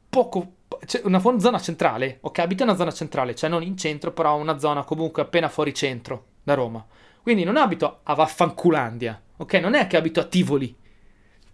poco. 0.10 0.52
Cioè 0.86 1.02
una 1.06 1.22
zona 1.40 1.60
centrale, 1.60 2.18
ok? 2.22 2.40
Abito 2.40 2.64
in 2.64 2.70
una 2.70 2.78
zona 2.78 2.92
centrale, 2.92 3.36
cioè 3.36 3.50
non 3.50 3.64
in 3.64 3.78
centro, 3.78 4.12
però 4.12 4.36
una 4.36 4.58
zona 4.60 4.84
comunque 4.84 5.22
appena 5.22 5.48
fuori 5.48 5.74
centro 5.74 6.26
da 6.44 6.56
Roma. 6.56 6.86
Quindi 7.22 7.46
non 7.46 7.56
abito 7.56 8.00
a 8.04 8.14
Vaffanculandia, 8.16 9.22
ok? 9.38 9.54
Non 9.56 9.76
è 9.76 9.88
che 9.88 9.96
abito 9.96 10.20
a 10.20 10.26
Tivoli. 10.26 10.76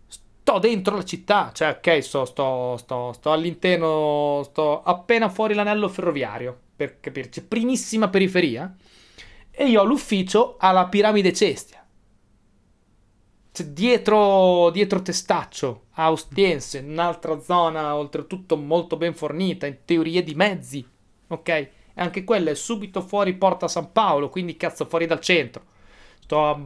Sto 0.08 0.58
dentro 0.58 0.96
la 0.96 1.04
città, 1.04 1.52
cioè, 1.54 1.78
ok, 1.78 2.02
sto, 2.02 2.26
sto, 2.26 2.76
sto, 2.78 3.14
sto 3.14 3.32
all'interno, 3.32 4.42
sto 4.46 4.82
appena 4.82 5.30
fuori 5.30 5.54
l'anello 5.54 5.88
ferroviario, 5.90 6.58
per 6.76 7.00
capirci, 7.00 7.44
primissima 7.44 8.08
periferia. 8.08 8.76
E 9.52 9.68
io 9.68 9.82
ho 9.82 9.86
l'ufficio 9.86 10.56
alla 10.58 10.88
piramide 10.88 11.34
Cestia. 11.34 11.79
Dietro, 13.64 14.70
dietro 14.72 15.02
Testaccio, 15.02 15.86
a 15.92 16.12
Ostiense, 16.12 16.80
un'altra 16.80 17.40
zona 17.40 17.96
oltretutto 17.96 18.58
molto 18.58 18.98
ben 18.98 19.14
fornita 19.14 19.66
in 19.66 19.78
teoria 19.86 20.24
di 20.24 20.36
mezzi, 20.36 20.88
ok? 21.28 21.48
E 21.50 21.72
anche 21.96 22.24
quella 22.24 22.52
è 22.52 22.56
subito 22.56 23.02
fuori 23.02 23.34
Porta 23.36 23.68
San 23.68 23.92
Paolo, 23.92 24.30
quindi 24.30 24.58
cazzo 24.58 24.86
fuori 24.86 25.06
dal 25.06 25.20
centro. 25.20 25.64
Sto 26.20 26.48
a, 26.48 26.60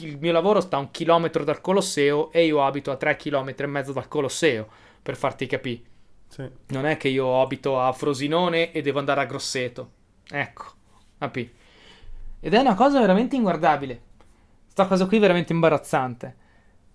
il 0.00 0.18
mio 0.18 0.32
lavoro 0.32 0.60
sta 0.60 0.76
a 0.76 0.80
un 0.80 0.90
chilometro 0.90 1.44
dal 1.44 1.60
Colosseo 1.60 2.30
e 2.30 2.44
io 2.44 2.62
abito 2.62 2.90
a 2.90 2.96
tre 2.96 3.16
chilometri 3.16 3.64
e 3.64 3.68
mezzo 3.68 3.92
dal 3.92 4.08
Colosseo, 4.08 4.68
per 5.02 5.16
farti 5.16 5.46
capire. 5.46 5.82
Sì. 6.28 6.48
Non 6.68 6.86
è 6.86 6.96
che 6.96 7.08
io 7.08 7.40
abito 7.40 7.80
a 7.80 7.92
Frosinone 7.92 8.72
e 8.72 8.82
devo 8.82 8.98
andare 8.98 9.20
a 9.20 9.26
Grosseto. 9.26 9.90
Ecco, 10.30 10.64
capi? 11.18 11.52
Ed 12.40 12.54
è 12.54 12.58
una 12.58 12.74
cosa 12.74 13.00
veramente 13.00 13.36
inguardabile. 13.36 14.00
Sta 14.72 14.86
cosa 14.86 15.04
qui 15.04 15.18
è 15.18 15.20
veramente 15.20 15.52
imbarazzante. 15.52 16.34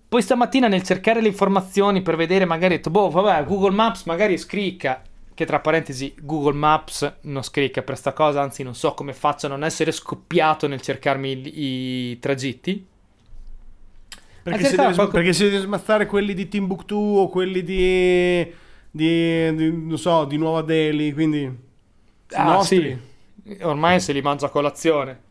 Poi 0.08 0.20
stamattina 0.20 0.66
nel 0.66 0.82
cercare 0.82 1.20
le 1.20 1.28
informazioni 1.28 2.02
per 2.02 2.16
vedere 2.16 2.44
magari 2.44 2.74
ho 2.74 2.76
detto, 2.78 2.90
boh, 2.90 3.08
vabbè, 3.08 3.44
Google 3.44 3.70
Maps 3.70 4.02
magari 4.02 4.36
scricca, 4.36 5.00
che 5.32 5.46
tra 5.46 5.60
parentesi 5.60 6.12
Google 6.18 6.58
Maps 6.58 7.18
non 7.20 7.44
scricca 7.44 7.82
per 7.82 7.96
sta 7.96 8.12
cosa, 8.12 8.42
anzi 8.42 8.64
non 8.64 8.74
so 8.74 8.94
come 8.94 9.12
faccia 9.12 9.46
a 9.46 9.50
non 9.50 9.62
essere 9.62 9.92
scoppiato 9.92 10.66
nel 10.66 10.80
cercarmi 10.80 11.30
i, 11.30 11.52
i 12.10 12.18
tragitti. 12.18 12.84
Perché 14.42 14.64
se, 14.64 14.74
deve, 14.74 14.94
qualco... 14.94 15.12
perché 15.12 15.32
se 15.32 15.44
deve 15.44 15.60
smazzare 15.60 16.06
quelli 16.06 16.34
di 16.34 16.48
Timbuktu 16.48 16.96
o 16.96 17.28
quelli 17.28 17.62
di, 17.62 18.52
di, 18.90 19.54
di 19.54 19.70
non 19.70 19.98
so, 19.98 20.24
di 20.24 20.36
Nuova 20.36 20.62
Delhi, 20.62 21.12
quindi... 21.12 21.48
Ah, 22.30 22.42
nostri. 22.42 22.98
sì. 23.44 23.58
Ormai 23.60 24.00
se 24.00 24.12
li 24.12 24.20
mangia 24.20 24.46
a 24.46 24.50
colazione 24.50 25.26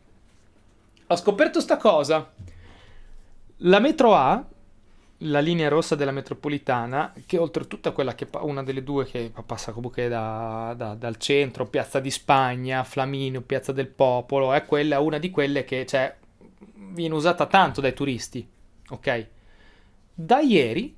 ho 1.08 1.16
scoperto 1.16 1.60
sta 1.60 1.76
cosa. 1.76 2.32
La 3.62 3.78
metro 3.80 4.14
A, 4.14 4.44
la 5.22 5.40
linea 5.40 5.68
rossa 5.68 5.94
della 5.94 6.12
metropolitana, 6.12 7.12
che 7.26 7.38
oltretutto 7.38 7.88
è 7.88 7.92
quella 7.92 8.14
che 8.14 8.28
una 8.40 8.62
delle 8.62 8.84
due 8.84 9.04
che 9.04 9.32
passa 9.44 9.72
comunque 9.72 10.08
da, 10.08 10.74
da, 10.76 10.94
dal 10.94 11.16
centro, 11.16 11.66
Piazza 11.66 11.98
di 11.98 12.10
Spagna, 12.10 12.84
Flaminio, 12.84 13.40
Piazza 13.40 13.72
del 13.72 13.88
Popolo, 13.88 14.52
è 14.52 14.64
quella, 14.64 15.00
una 15.00 15.18
di 15.18 15.30
quelle 15.30 15.64
che 15.64 15.86
cioè, 15.86 16.14
viene 16.74 17.14
usata 17.14 17.46
tanto 17.46 17.80
dai 17.80 17.94
turisti. 17.94 18.46
Ok? 18.90 19.26
Da 20.14 20.40
ieri 20.40 20.94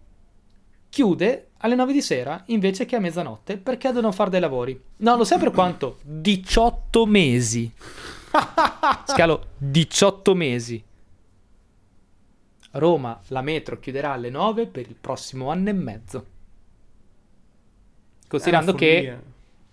chiude 0.88 1.50
alle 1.58 1.74
9 1.76 1.92
di 1.92 2.02
sera 2.02 2.42
invece 2.46 2.84
che 2.84 2.96
a 2.96 3.00
mezzanotte 3.00 3.58
perché 3.58 3.88
devono 3.88 4.12
fare 4.12 4.30
dei 4.30 4.40
lavori. 4.40 4.78
No, 4.98 5.16
lo 5.16 5.24
sai 5.24 5.38
per 5.38 5.52
quanto? 5.52 5.98
18 6.02 7.06
mesi. 7.06 7.72
Scalo 9.06 9.46
18 9.56 10.34
mesi. 10.34 10.82
Roma, 12.72 13.20
la 13.28 13.42
metro 13.42 13.78
chiuderà 13.78 14.12
alle 14.12 14.30
9 14.30 14.66
per 14.66 14.86
il 14.86 14.94
prossimo 14.94 15.50
anno 15.50 15.70
e 15.70 15.72
mezzo. 15.72 16.26
Considerando 18.28 18.74
che, 18.74 19.18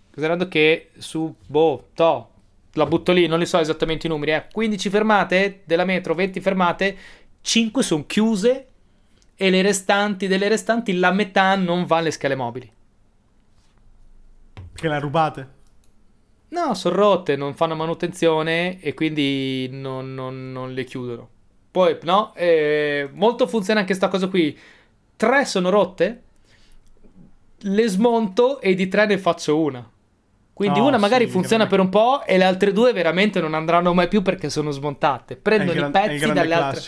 considerando 0.05 0.47
che 0.47 0.89
su, 0.97 1.33
boh, 1.45 1.89
to, 1.93 2.29
la 2.73 2.85
butto 2.87 3.11
lì, 3.11 3.27
non 3.27 3.37
li 3.37 3.45
so 3.45 3.59
esattamente 3.59 4.07
i 4.07 4.09
numeri, 4.09 4.31
eh, 4.31 4.47
15 4.51 4.89
fermate 4.89 5.61
della 5.65 5.85
metro, 5.85 6.15
20 6.15 6.39
fermate, 6.39 6.97
5 7.41 7.83
sono 7.83 8.05
chiuse 8.07 8.67
e 9.35 9.49
le 9.51 9.61
restanti, 9.61 10.25
delle 10.25 10.47
restanti 10.47 10.97
la 10.97 11.11
metà 11.11 11.55
non 11.55 11.85
va 11.85 11.97
alle 11.97 12.09
scale 12.09 12.35
mobili. 12.35 12.71
Che 14.73 14.87
la 14.87 14.99
rubate? 14.99 15.55
No, 16.49 16.73
sono 16.73 16.95
rotte, 16.95 17.35
non 17.35 17.55
fanno 17.55 17.75
manutenzione 17.75 18.79
e 18.79 18.93
quindi 18.93 19.67
non, 19.71 20.13
non, 20.13 20.51
non 20.51 20.73
le 20.73 20.83
chiudono. 20.85 21.29
Poi, 21.69 21.97
no, 22.03 22.33
eh, 22.35 23.09
molto 23.13 23.47
funziona 23.47 23.81
anche 23.81 23.91
questa 23.95 24.09
cosa 24.09 24.27
qui. 24.27 24.57
Tre 25.15 25.45
sono 25.45 25.69
rotte, 25.69 26.23
le 27.57 27.87
smonto 27.87 28.61
e 28.61 28.75
di 28.75 28.87
tre 28.87 29.05
ne 29.05 29.17
faccio 29.17 29.59
una. 29.59 29.87
Quindi 30.53 30.79
oh, 30.79 30.87
una 30.87 30.97
magari 30.97 31.25
sì, 31.25 31.31
funziona 31.31 31.67
per 31.67 31.79
un 31.79 31.89
po' 31.89 32.23
e 32.25 32.37
le 32.37 32.43
altre 32.43 32.71
due 32.71 32.91
veramente 32.91 33.39
non 33.39 33.53
andranno 33.53 33.93
mai 33.93 34.07
più 34.07 34.21
perché 34.21 34.49
sono 34.49 34.71
smontate. 34.71 35.35
Prendono 35.35 35.73
gran, 35.73 35.89
i 35.89 35.91
pezzi 35.91 36.31
dalle 36.31 36.53
altre 36.53 36.81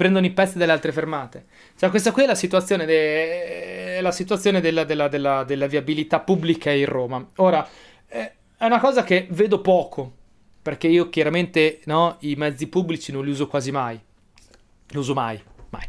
prendono 0.00 0.24
i 0.24 0.30
pezzi 0.30 0.56
dalle 0.56 0.72
altre 0.72 0.92
fermate. 0.92 1.44
Cioè, 1.76 1.90
questa 1.90 2.10
qui 2.10 2.22
è 2.22 2.26
la 2.26 2.34
situazione, 2.34 2.86
de... 2.86 3.98
la 4.00 4.10
situazione 4.10 4.62
della, 4.62 4.84
della, 4.84 5.08
della, 5.08 5.44
della, 5.44 5.66
viabilità 5.66 6.20
pubblica 6.20 6.70
in 6.70 6.86
Roma. 6.86 7.24
Ora, 7.36 7.68
eh, 8.08 8.32
è 8.60 8.66
una 8.66 8.78
cosa 8.78 9.04
che 9.04 9.26
vedo 9.30 9.62
poco, 9.62 10.12
perché 10.60 10.86
io 10.86 11.08
chiaramente 11.08 11.80
no, 11.86 12.16
i 12.20 12.34
mezzi 12.34 12.66
pubblici 12.66 13.10
non 13.10 13.24
li 13.24 13.30
uso 13.30 13.46
quasi 13.46 13.70
mai. 13.70 13.98
Li 14.88 14.98
uso 14.98 15.14
mai, 15.14 15.42
mai. 15.70 15.86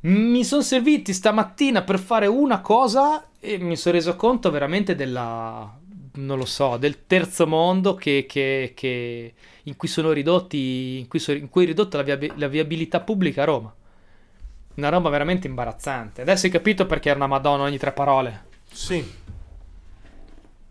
Mi 0.00 0.42
sono 0.42 0.62
serviti 0.62 1.12
stamattina 1.12 1.82
per 1.82 2.00
fare 2.00 2.26
una 2.26 2.60
cosa 2.60 3.28
e 3.38 3.58
mi 3.58 3.76
sono 3.76 3.94
reso 3.94 4.16
conto 4.16 4.50
veramente 4.50 4.96
della, 4.96 5.72
non 6.14 6.36
lo 6.36 6.46
so, 6.46 6.78
del 6.78 7.06
terzo 7.06 7.46
mondo 7.46 7.94
che, 7.94 8.26
che, 8.28 8.72
che 8.74 9.34
in 9.62 9.76
cui 9.76 9.86
sono 9.86 10.10
ridotti, 10.10 10.98
in 10.98 11.06
cui, 11.06 11.20
so, 11.20 11.30
in 11.30 11.48
cui 11.48 11.62
è 11.62 11.66
ridotta 11.68 12.02
la, 12.02 12.16
via, 12.16 12.34
la, 12.34 12.48
viabilità 12.48 12.98
pubblica 13.02 13.42
a 13.42 13.44
Roma. 13.44 13.72
Una 14.74 14.88
roba 14.88 15.10
veramente 15.10 15.46
imbarazzante. 15.46 16.22
Adesso 16.22 16.46
hai 16.46 16.50
capito 16.52 16.86
perché 16.86 17.10
era 17.10 17.18
una 17.18 17.28
Madonna 17.28 17.62
ogni 17.62 17.78
tre 17.78 17.92
parole? 17.92 18.46
Sì. 18.72 19.08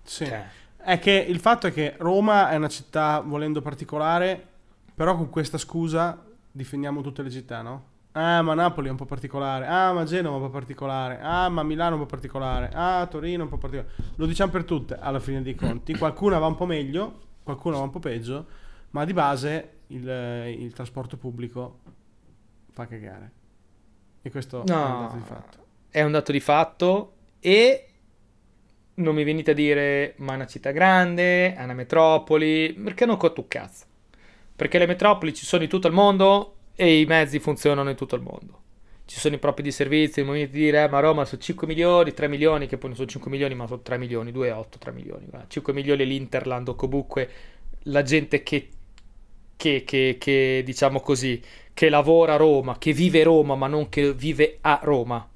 Sì. 0.03 0.25
Cioè. 0.25 0.59
È 0.83 0.99
che 0.99 1.11
il 1.11 1.39
fatto 1.39 1.67
è 1.67 1.73
che 1.73 1.95
Roma 1.97 2.49
è 2.49 2.55
una 2.55 2.67
città, 2.67 3.19
volendo 3.19 3.61
particolare, 3.61 4.47
però 4.95 5.15
con 5.15 5.29
questa 5.29 5.57
scusa 5.57 6.23
difendiamo 6.51 7.01
tutte 7.01 7.21
le 7.21 7.29
città, 7.29 7.61
no? 7.61 7.89
Ah, 8.13 8.41
ma 8.41 8.53
Napoli 8.53 8.87
è 8.87 8.91
un 8.91 8.97
po' 8.97 9.05
particolare. 9.05 9.65
Ah, 9.67 9.93
ma 9.93 10.03
Genova 10.03 10.35
è 10.35 10.39
un 10.39 10.45
po' 10.45 10.51
particolare. 10.51 11.19
Ah, 11.21 11.47
ma 11.49 11.63
Milano 11.63 11.91
è 11.91 11.93
un 11.93 12.01
po' 12.01 12.09
particolare. 12.09 12.69
Ah, 12.73 13.05
Torino 13.07 13.41
è 13.41 13.43
un 13.43 13.49
po' 13.49 13.57
particolare. 13.57 13.95
Lo 14.15 14.25
diciamo 14.25 14.51
per 14.51 14.65
tutte, 14.65 14.97
alla 14.99 15.19
fine 15.19 15.41
dei 15.41 15.55
conti. 15.55 15.95
Qualcuna 15.95 16.37
va 16.37 16.47
un 16.47 16.55
po' 16.55 16.65
meglio, 16.65 17.19
qualcuna 17.43 17.77
va 17.77 17.83
un 17.83 17.89
po' 17.89 17.99
peggio, 17.99 18.45
ma 18.89 19.05
di 19.05 19.13
base 19.13 19.79
il, 19.87 20.07
il 20.57 20.73
trasporto 20.73 21.15
pubblico 21.15 21.79
fa 22.71 22.85
cagare. 22.85 23.31
E 24.21 24.29
questo 24.29 24.63
no, 24.65 24.73
è 24.73 24.91
un 24.91 25.01
dato 25.01 25.15
di 25.15 25.23
fatto. 25.23 25.57
È 25.89 26.03
un 26.03 26.11
dato 26.11 26.31
di 26.31 26.39
fatto 26.39 27.13
e 27.39 27.90
non 29.01 29.15
mi 29.15 29.23
venite 29.23 29.51
a 29.51 29.53
dire 29.53 30.13
ma 30.17 30.33
è 30.33 30.35
una 30.35 30.47
città 30.47 30.71
grande, 30.71 31.55
è 31.55 31.63
una 31.63 31.73
metropoli, 31.73 32.73
perché 32.73 33.05
non 33.05 33.17
conto 33.17 33.41
un 33.41 33.47
cazzo. 33.47 33.85
Perché 34.55 34.77
le 34.77 34.85
metropoli 34.85 35.33
ci 35.33 35.45
sono 35.45 35.63
in 35.63 35.69
tutto 35.69 35.87
il 35.87 35.93
mondo 35.93 36.55
e 36.75 36.99
i 36.99 37.05
mezzi 37.05 37.39
funzionano 37.39 37.89
in 37.89 37.95
tutto 37.95 38.15
il 38.15 38.21
mondo. 38.21 38.59
Ci 39.05 39.19
sono 39.19 39.35
i 39.35 39.39
propri 39.39 39.63
di 39.63 39.71
servizi, 39.71 40.19
il 40.19 40.25
momento 40.25 40.51
di 40.51 40.59
dire 40.59 40.83
eh, 40.83 40.87
ma 40.87 40.99
Roma 40.99 41.25
sono 41.25 41.41
5 41.41 41.67
milioni, 41.67 42.13
3 42.13 42.27
milioni, 42.27 42.67
che 42.67 42.77
poi 42.77 42.89
non 42.89 42.97
sono 42.97 43.09
5 43.09 43.29
milioni 43.29 43.55
ma 43.55 43.67
sono 43.67 43.81
3 43.81 43.97
milioni, 43.97 44.31
2,8, 44.31 44.65
3 44.79 44.91
milioni. 44.91 45.25
Guarda. 45.27 45.47
5 45.49 45.73
milioni 45.73 46.05
l'Interland 46.05 46.69
o 46.69 46.75
comunque 46.75 47.29
la 47.85 48.03
gente 48.03 48.43
che, 48.43 48.69
che, 49.57 49.83
che, 49.83 50.15
che 50.19 50.61
diciamo 50.63 51.01
così, 51.01 51.41
che 51.73 51.89
lavora 51.89 52.35
a 52.35 52.37
Roma, 52.37 52.77
che 52.77 52.93
vive 52.93 53.23
Roma 53.23 53.55
ma 53.55 53.67
non 53.67 53.89
che 53.89 54.13
vive 54.13 54.59
a 54.61 54.79
Roma 54.81 55.27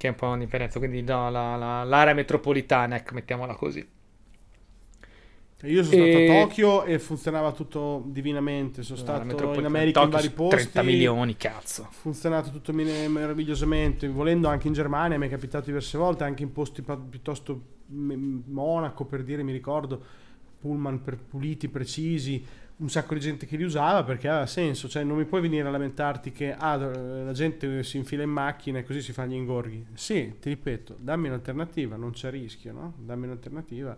che 0.00 0.06
è 0.06 0.10
un 0.10 0.16
po' 0.16 0.28
una 0.28 0.38
differenza, 0.38 0.78
quindi 0.78 1.02
no, 1.02 1.28
la, 1.28 1.56
la, 1.56 1.84
l'area 1.84 2.14
metropolitana, 2.14 2.96
ecco, 2.96 3.12
mettiamola 3.12 3.54
così. 3.54 3.86
Io 5.64 5.84
sono 5.84 6.02
e... 6.02 6.10
stato 6.10 6.32
a 6.32 6.40
Tokyo 6.40 6.84
e 6.84 6.98
funzionava 6.98 7.52
tutto 7.52 8.02
divinamente. 8.06 8.82
Sono 8.82 8.98
stato 8.98 9.24
in 9.58 9.66
America 9.66 10.00
Tokyo 10.00 10.04
in 10.04 10.08
vari 10.08 10.30
posti. 10.30 10.56
30 10.56 10.82
milioni, 10.84 11.36
cazzo. 11.36 11.86
Funzionato 11.90 12.48
tutto 12.48 12.72
meravigliosamente. 12.72 14.08
Volendo 14.08 14.48
anche 14.48 14.68
in 14.68 14.72
Germania, 14.72 15.18
mi 15.18 15.26
è 15.26 15.28
capitato 15.28 15.66
diverse 15.66 15.98
volte, 15.98 16.24
anche 16.24 16.44
in 16.44 16.52
posti 16.52 16.82
piuttosto 16.82 17.60
Monaco, 17.88 19.04
per 19.04 19.22
dire, 19.22 19.42
mi 19.42 19.52
ricordo, 19.52 20.02
pullman 20.60 21.02
per 21.02 21.18
puliti, 21.18 21.68
precisi 21.68 22.42
un 22.80 22.88
sacco 22.88 23.14
di 23.14 23.20
gente 23.20 23.46
che 23.46 23.56
li 23.56 23.62
usava 23.62 24.04
perché 24.04 24.28
aveva 24.28 24.46
senso, 24.46 24.88
cioè 24.88 25.04
non 25.04 25.18
mi 25.18 25.24
puoi 25.24 25.40
venire 25.40 25.68
a 25.68 25.70
lamentarti 25.70 26.32
che 26.32 26.54
ah, 26.54 26.76
la 26.76 27.32
gente 27.32 27.82
si 27.82 27.98
infila 27.98 28.22
in 28.22 28.30
macchina 28.30 28.78
e 28.78 28.84
così 28.84 29.02
si 29.02 29.12
fa 29.12 29.26
gli 29.26 29.34
ingorghi. 29.34 29.86
Sì, 29.94 30.34
ti 30.40 30.48
ripeto, 30.48 30.96
dammi 30.98 31.28
un'alternativa, 31.28 31.96
non 31.96 32.12
c'è 32.12 32.30
rischio, 32.30 32.72
no? 32.72 32.94
Dammi 32.98 33.26
un'alternativa 33.26 33.96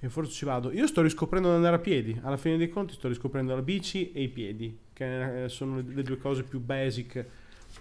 e 0.00 0.08
forse 0.08 0.32
ci 0.32 0.44
vado. 0.44 0.72
Io 0.72 0.86
sto 0.86 1.02
riscoprendo 1.02 1.48
ad 1.48 1.56
andare 1.56 1.76
a 1.76 1.80
piedi, 1.80 2.18
alla 2.22 2.36
fine 2.38 2.56
dei 2.56 2.68
conti 2.68 2.94
sto 2.94 3.08
riscoprendo 3.08 3.54
la 3.54 3.62
bici 3.62 4.12
e 4.12 4.22
i 4.22 4.28
piedi, 4.28 4.76
che 4.92 5.44
sono 5.48 5.82
le 5.86 6.02
due 6.02 6.16
cose 6.16 6.44
più 6.44 6.60
basic 6.60 7.24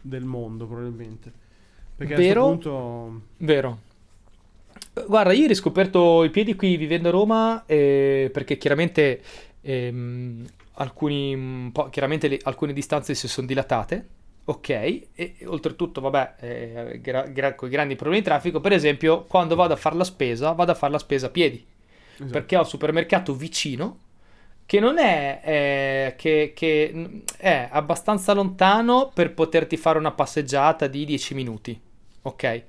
del 0.01 0.25
mondo 0.25 0.65
probabilmente. 0.65 1.31
Perché 1.95 2.15
Vero? 2.15 2.45
a 2.45 2.47
questo 2.47 2.69
punto... 2.69 3.21
Vero. 3.38 3.79
Guarda, 5.07 5.31
io 5.31 5.45
ho 5.45 5.47
riscoperto 5.47 6.23
i 6.23 6.29
piedi 6.29 6.55
qui 6.55 6.75
vivendo 6.75 7.07
a 7.07 7.12
Roma 7.12 7.65
eh, 7.65 8.29
perché 8.31 8.57
chiaramente 8.57 9.21
ehm, 9.63 10.46
alcuni, 10.74 11.72
chiaramente 11.89 12.27
le, 12.27 12.39
alcune 12.43 12.74
distanze 12.74 13.15
si 13.15 13.27
sono 13.27 13.48
dilatate, 13.48 14.08
ok, 14.46 14.70
e, 14.70 15.10
e 15.15 15.36
oltretutto, 15.46 16.01
vabbè, 16.01 16.36
eh, 16.39 17.00
gra, 17.01 17.24
gra, 17.24 17.55
con 17.55 17.70
i 17.70 17.72
grandi 17.72 17.96
problemi 17.96 18.22
di 18.22 18.27
traffico, 18.27 18.60
per 18.60 18.74
esempio, 18.74 19.24
quando 19.24 19.55
vado 19.55 19.74
a 19.74 19.77
fare 19.77 19.96
la 19.96 20.03
spesa, 20.03 20.51
vado 20.51 20.72
a 20.72 20.75
fare 20.75 20.91
la 20.91 21.00
spesa 21.00 21.27
a 21.27 21.29
piedi, 21.29 21.65
esatto. 22.15 22.29
perché 22.29 22.58
ho 22.58 22.62
il 22.62 22.67
supermercato 22.67 23.34
vicino 23.34 24.00
che 24.65 24.79
non 24.79 24.98
è, 24.98 25.41
eh, 25.43 26.15
che, 26.17 26.53
che 26.55 27.22
è 27.38 27.67
abbastanza 27.72 28.34
lontano 28.34 29.12
per 29.13 29.34
poterti 29.34 29.77
fare 29.77 29.98
una 29.98 30.12
passeggiata 30.12 30.88
di 30.88 31.05
10 31.05 31.34
minuti, 31.34 31.79
ok? 32.22 32.63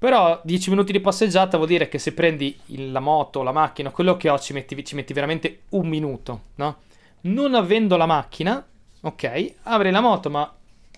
Però 0.00 0.40
10 0.42 0.70
minuti 0.70 0.92
di 0.92 1.00
passeggiata 1.00 1.58
vuol 1.58 1.68
dire 1.68 1.90
che 1.90 1.98
se 1.98 2.14
prendi 2.14 2.58
la 2.68 3.00
moto, 3.00 3.42
la 3.42 3.52
macchina, 3.52 3.90
quello 3.90 4.16
che 4.16 4.30
ho, 4.30 4.38
ci 4.38 4.54
metti, 4.54 4.82
ci 4.82 4.94
metti 4.94 5.12
veramente 5.12 5.64
un 5.70 5.86
minuto, 5.86 6.44
no? 6.54 6.78
Non 7.22 7.54
avendo 7.54 7.98
la 7.98 8.06
macchina, 8.06 8.66
ok, 9.02 9.54
avrei 9.64 9.92
la 9.92 10.00
moto, 10.00 10.30
ma 10.30 10.50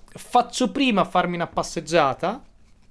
faccio 0.04 0.70
prima 0.70 1.04
farmi 1.04 1.34
una 1.34 1.48
passeggiata 1.48 2.44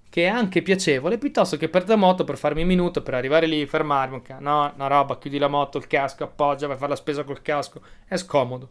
che 0.10 0.26
è 0.26 0.28
anche 0.28 0.62
piacevole, 0.62 1.18
piuttosto 1.18 1.56
che 1.56 1.70
per 1.70 1.88
la 1.88 1.96
moto 1.96 2.26
per 2.26 2.38
farmi 2.38 2.64
un 2.64 2.68
minuto, 2.68 3.02
per 3.02 3.14
arrivare 3.14 3.46
lì, 3.46 3.66
fermarmi, 3.66 4.22
no, 4.40 4.70
una 4.76 4.88
roba, 4.88 5.18
chiudi 5.18 5.38
la 5.38 5.48
moto, 5.48 5.78
il 5.78 5.88
casco, 5.88 6.26
appoggia, 6.26 6.68
vai 6.68 6.76
a 6.76 6.80
fare 6.80 6.92
la 6.92 6.98
spesa 6.98 7.24
col 7.24 7.42
casco, 7.42 7.80
è 8.06 8.18
scomodo. 8.18 8.70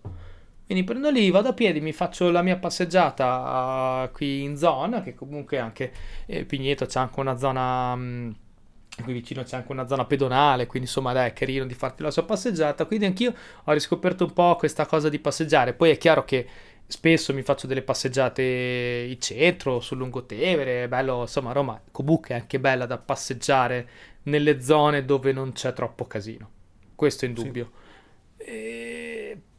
Quindi 0.71 0.87
prendo 0.87 1.11
lì, 1.11 1.31
vado 1.31 1.49
a 1.49 1.53
piedi, 1.53 1.81
mi 1.81 1.93
faccio 1.93 2.31
la 2.31 2.43
mia 2.43 2.57
passeggiata 2.57 4.05
uh, 4.05 4.13
qui 4.13 4.45
in 4.45 4.57
zona, 4.57 5.03
che 5.03 5.17
comunque 5.17 5.59
anche 5.59 5.93
eh, 6.27 6.45
Pigneto 6.45 6.87
c'è 6.87 7.01
anche 7.01 7.19
una 7.19 7.37
zona... 7.37 7.97
mh, 7.97 8.37
qui 9.03 9.13
vicino 9.13 9.43
c'è 9.43 9.57
anche 9.57 9.73
una 9.73 9.89
zona 9.89 10.05
pedonale, 10.05 10.67
quindi 10.67 10.87
insomma 10.87 11.13
dai, 11.13 11.31
è 11.31 11.33
carino 11.33 11.67
di 11.67 11.75
farti 11.75 12.05
la 12.05 12.13
sua 12.13 12.25
passeggiata. 12.25 12.85
Quindi 12.85 13.07
anch'io 13.07 13.35
ho 13.65 13.73
riscoperto 13.73 14.23
un 14.23 14.33
po' 14.33 14.55
questa 14.55 14.87
cosa 14.87 15.09
di 15.09 15.19
passeggiare. 15.19 15.73
Poi 15.73 15.91
è 15.91 15.99
chiaro 15.99 16.25
che 16.25 16.47
spesso 16.87 17.35
mi 17.35 17.43
faccio 17.43 17.67
delle 17.67 17.83
passeggiate 17.83 19.07
in 19.11 19.21
centro, 19.21 19.81
sul 19.81 19.99
lungotevere, 19.99 20.85
è 20.85 20.89
bello, 20.89 21.23
insomma 21.23 21.51
Roma 21.51 21.81
comunque 21.91 22.37
è 22.37 22.39
anche 22.39 22.61
bella 22.61 22.87
da 22.87 22.97
passeggiare 22.97 23.89
nelle 24.23 24.61
zone 24.61 25.05
dove 25.05 25.33
non 25.33 25.51
c'è 25.51 25.73
troppo 25.73 26.07
casino. 26.07 26.49
Questo 26.95 27.25
è 27.25 27.29
indubbio. 27.29 27.73
Eh, 28.37 29.10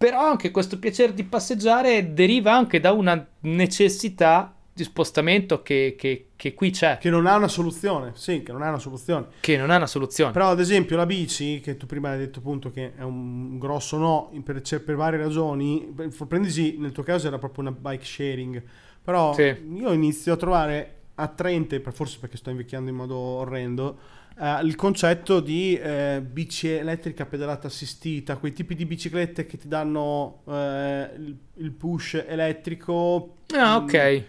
però 0.02 0.28
anche 0.28 0.50
questo 0.50 0.80
piacere 0.80 1.14
di 1.14 1.24
passeggiare 1.24 2.14
deriva 2.14 2.54
anche 2.56 2.80
da 2.80 2.92
una 2.92 3.24
necessità 3.42 4.56
di 4.74 4.84
spostamento 4.84 5.62
che, 5.62 5.96
che- 5.98 6.30
che 6.36 6.54
qui 6.54 6.72
c'è, 6.72 6.98
Che 6.98 7.10
non 7.10 7.28
ha 7.28 7.36
una 7.36 7.48
soluzione, 7.50 8.14
sì, 8.16 8.42
che 8.42 8.52
non 8.52 8.62
ha 8.64 8.70
una 8.70 8.80
soluzione. 8.80 9.28
che 9.42 9.58
non 9.58 9.70
è 9.72 9.76
una 9.76 9.86
soluzione. 9.86 10.32
Però 10.32 10.50
ad 10.50 10.60
esempio 10.60 10.96
la 10.98 11.06
bici, 11.06 11.60
che 11.60 11.78
tu 11.78 11.86
prima 11.86 12.10
hai 12.12 12.18
detto 12.18 12.40
appunto 12.40 12.72
che 12.72 12.94
è 12.96 13.04
un 13.04 13.60
grosso 13.60 13.98
no 13.98 14.32
per, 14.44 14.62
cioè, 14.62 14.80
per 14.80 14.96
varie 14.96 15.20
ragioni, 15.20 15.94
prendici 16.28 16.78
nel 16.80 16.94
tuo 16.94 17.04
caso 17.04 17.28
era 17.28 17.38
proprio 17.38 17.66
una 17.68 17.72
bike 17.78 18.04
sharing, 18.06 18.64
però 19.04 19.34
Sì. 19.34 19.54
io 19.76 19.92
inizio 19.92 20.34
a 20.34 20.38
trovare 20.38 20.96
attraente, 21.16 21.80
forse 21.92 22.18
perché 22.20 22.38
sto 22.38 22.50
invecchiando 22.50 22.90
in 22.90 22.96
modo 22.96 23.16
orrendo, 23.18 23.98
eh, 24.42 24.60
il 24.64 24.76
concetto 24.76 25.40
di 25.40 25.76
eh, 25.78 26.22
bici 26.28 26.68
elettrica 26.70 27.26
pedalata 27.26 27.68
assistita, 27.68 28.38
quei 28.38 28.54
tipi 28.54 28.74
di 28.76 28.86
biciclette 28.86 29.46
che 29.46 29.58
ti 29.58 29.68
danno 29.68 30.42
eh, 30.48 31.10
il, 31.18 31.38
il 31.58 31.72
push 31.72 32.24
elettrico. 32.28 33.36
Ah, 33.56 33.80
Mm, 33.80 33.84
ok. 33.84 34.24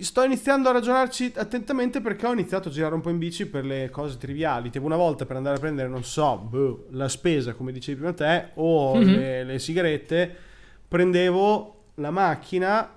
Sto 0.00 0.22
iniziando 0.22 0.68
a 0.68 0.72
ragionarci 0.72 1.32
attentamente 1.36 2.00
perché 2.00 2.26
ho 2.26 2.32
iniziato 2.32 2.68
a 2.68 2.70
girare 2.72 2.94
un 2.94 3.00
po' 3.00 3.10
in 3.10 3.18
bici 3.18 3.46
per 3.46 3.64
le 3.64 3.90
cose 3.90 4.16
triviali. 4.16 4.70
Tipo 4.70 4.84
una 4.86 4.96
volta 4.96 5.26
per 5.26 5.36
andare 5.36 5.56
a 5.56 5.58
prendere, 5.60 5.88
non 5.88 6.04
so, 6.04 6.36
boh, 6.38 6.86
la 6.90 7.08
spesa, 7.08 7.52
come 7.54 7.72
dicevi 7.72 7.98
prima 7.98 8.12
te, 8.14 8.50
o 8.54 8.96
Mhm. 8.96 9.12
le, 9.12 9.44
le 9.44 9.58
sigarette, 9.58 10.34
prendevo 10.86 11.84
la 11.96 12.10
macchina 12.10 12.90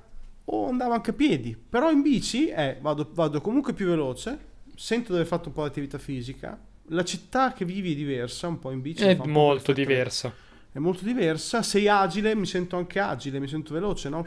o 0.46 0.68
andavo 0.68 0.94
anche 0.94 1.10
a 1.10 1.14
piedi. 1.14 1.56
Però 1.58 1.90
in 1.92 2.02
bici 2.02 2.48
eh, 2.50 2.78
vado, 2.82 3.10
vado 3.14 3.42
comunque 3.42 3.74
più 3.74 3.88
veloce, 3.88 4.38
sento 4.80 5.10
di 5.10 5.16
aver 5.18 5.28
fatto 5.28 5.50
un 5.50 5.54
po' 5.54 5.64
di 5.64 5.68
attività 5.68 5.98
fisica. 5.98 6.58
La 6.92 7.04
città 7.04 7.52
che 7.54 7.66
vivi 7.66 7.92
è 7.92 7.96
diversa, 7.96 8.48
un 8.48 8.60
po' 8.60 8.72
in 8.72 8.82
bici. 8.82 9.04
È 9.04 9.18
molto 9.26 9.74
diversa. 9.74 10.34
È 10.72 10.80
molto 10.80 11.04
diversa. 11.04 11.62
Sei 11.62 11.88
agile, 11.90 12.34
mi 12.34 12.46
sento 12.46 12.78
anche 12.78 13.00
agile, 13.00 13.40
mi 13.40 13.48
sento 13.48 13.74
veloce, 13.74 14.08
no? 14.10 14.26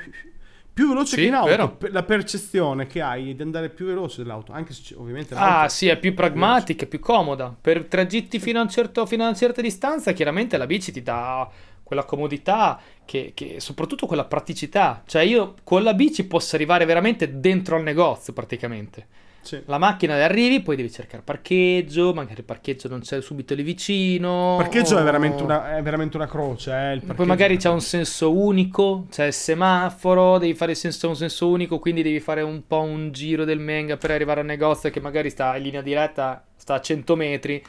Più 0.74 0.88
veloce 0.88 1.16
Sì, 1.16 1.22
che 1.22 1.26
in 1.26 1.34
auto. 1.34 1.48
vero. 1.48 1.78
La 1.90 2.02
percezione 2.02 2.86
che 2.86 3.00
hai 3.00 3.34
di 3.34 3.42
andare 3.42 3.70
più 3.70 3.86
veloce 3.86 4.22
dell'auto, 4.22 4.52
anche 4.52 4.72
se 4.74 4.94
ovviamente 4.94 5.34
Ah, 5.34 5.68
sì, 5.68 5.88
è 5.88 5.98
più 5.98 6.12
pragmatica, 6.14 6.84
è 6.84 6.86
più 6.86 7.00
comoda. 7.00 7.54
Per 7.58 7.86
tragitti 7.86 8.38
fino 8.38 8.58
a, 8.58 8.62
un 8.62 8.68
certo- 8.68 9.06
fino 9.06 9.22
a 9.24 9.28
una 9.28 9.36
certa 9.36 9.60
distanza, 9.62 10.12
chiaramente 10.12 10.56
la 10.58 10.66
bici 10.66 10.92
ti 10.92 11.02
dà 11.02 11.48
quella 11.82 12.04
comodità, 12.04 12.80
che, 13.04 13.32
che- 13.34 13.58
soprattutto 13.60 14.06
quella 14.06 14.24
praticità. 14.24 15.02
Cioè, 15.06 15.22
io 15.22 15.54
con 15.64 15.82
la 15.82 15.94
bici 15.94 16.24
posso 16.24 16.54
arrivare 16.56 16.84
veramente 16.84 17.38
dentro 17.40 17.76
al 17.76 17.82
negozio, 17.82 18.32
praticamente. 18.32 19.06
Sì. 19.42 19.60
La 19.66 19.76
macchina 19.78 20.14
le 20.16 20.22
arrivi, 20.22 20.60
poi 20.62 20.76
devi 20.76 20.90
cercare 20.90 21.22
parcheggio, 21.22 22.14
magari 22.14 22.38
il 22.38 22.44
parcheggio 22.44 22.88
non 22.88 23.00
c'è 23.00 23.20
subito 23.20 23.54
lì 23.54 23.62
vicino. 23.62 24.54
parcheggio 24.56 24.96
è 24.96 25.00
o- 25.00 25.04
veramente 25.04 25.42
una, 25.42 25.76
è 25.76 25.82
veramente 25.82 26.16
una 26.16 26.26
croce. 26.28 26.70
Eh, 26.70 26.92
il 26.94 26.98
Poi 27.00 27.06
parcheggio. 27.08 27.28
magari 27.28 27.56
c'è 27.56 27.68
un 27.68 27.80
senso 27.80 28.32
unico, 28.36 29.06
c'è 29.10 29.26
il 29.26 29.32
semaforo, 29.32 30.38
devi 30.38 30.54
fare 30.54 30.70
il 30.72 30.76
senso, 30.76 31.08
un 31.08 31.16
senso 31.16 31.48
unico, 31.48 31.78
quindi 31.80 32.02
devi 32.02 32.20
fare 32.20 32.42
un 32.42 32.62
po' 32.66 32.80
un 32.82 33.10
giro 33.12 33.44
del 33.44 33.58
Menga 33.58 33.96
per 33.96 34.12
arrivare 34.12 34.40
al 34.40 34.46
negozio 34.46 34.90
che 34.90 35.00
magari 35.00 35.28
sta 35.30 35.56
in 35.56 35.62
linea 35.64 35.82
diretta, 35.82 36.44
sta 36.56 36.74
a 36.74 36.80
100 36.80 37.16
metri, 37.16 37.62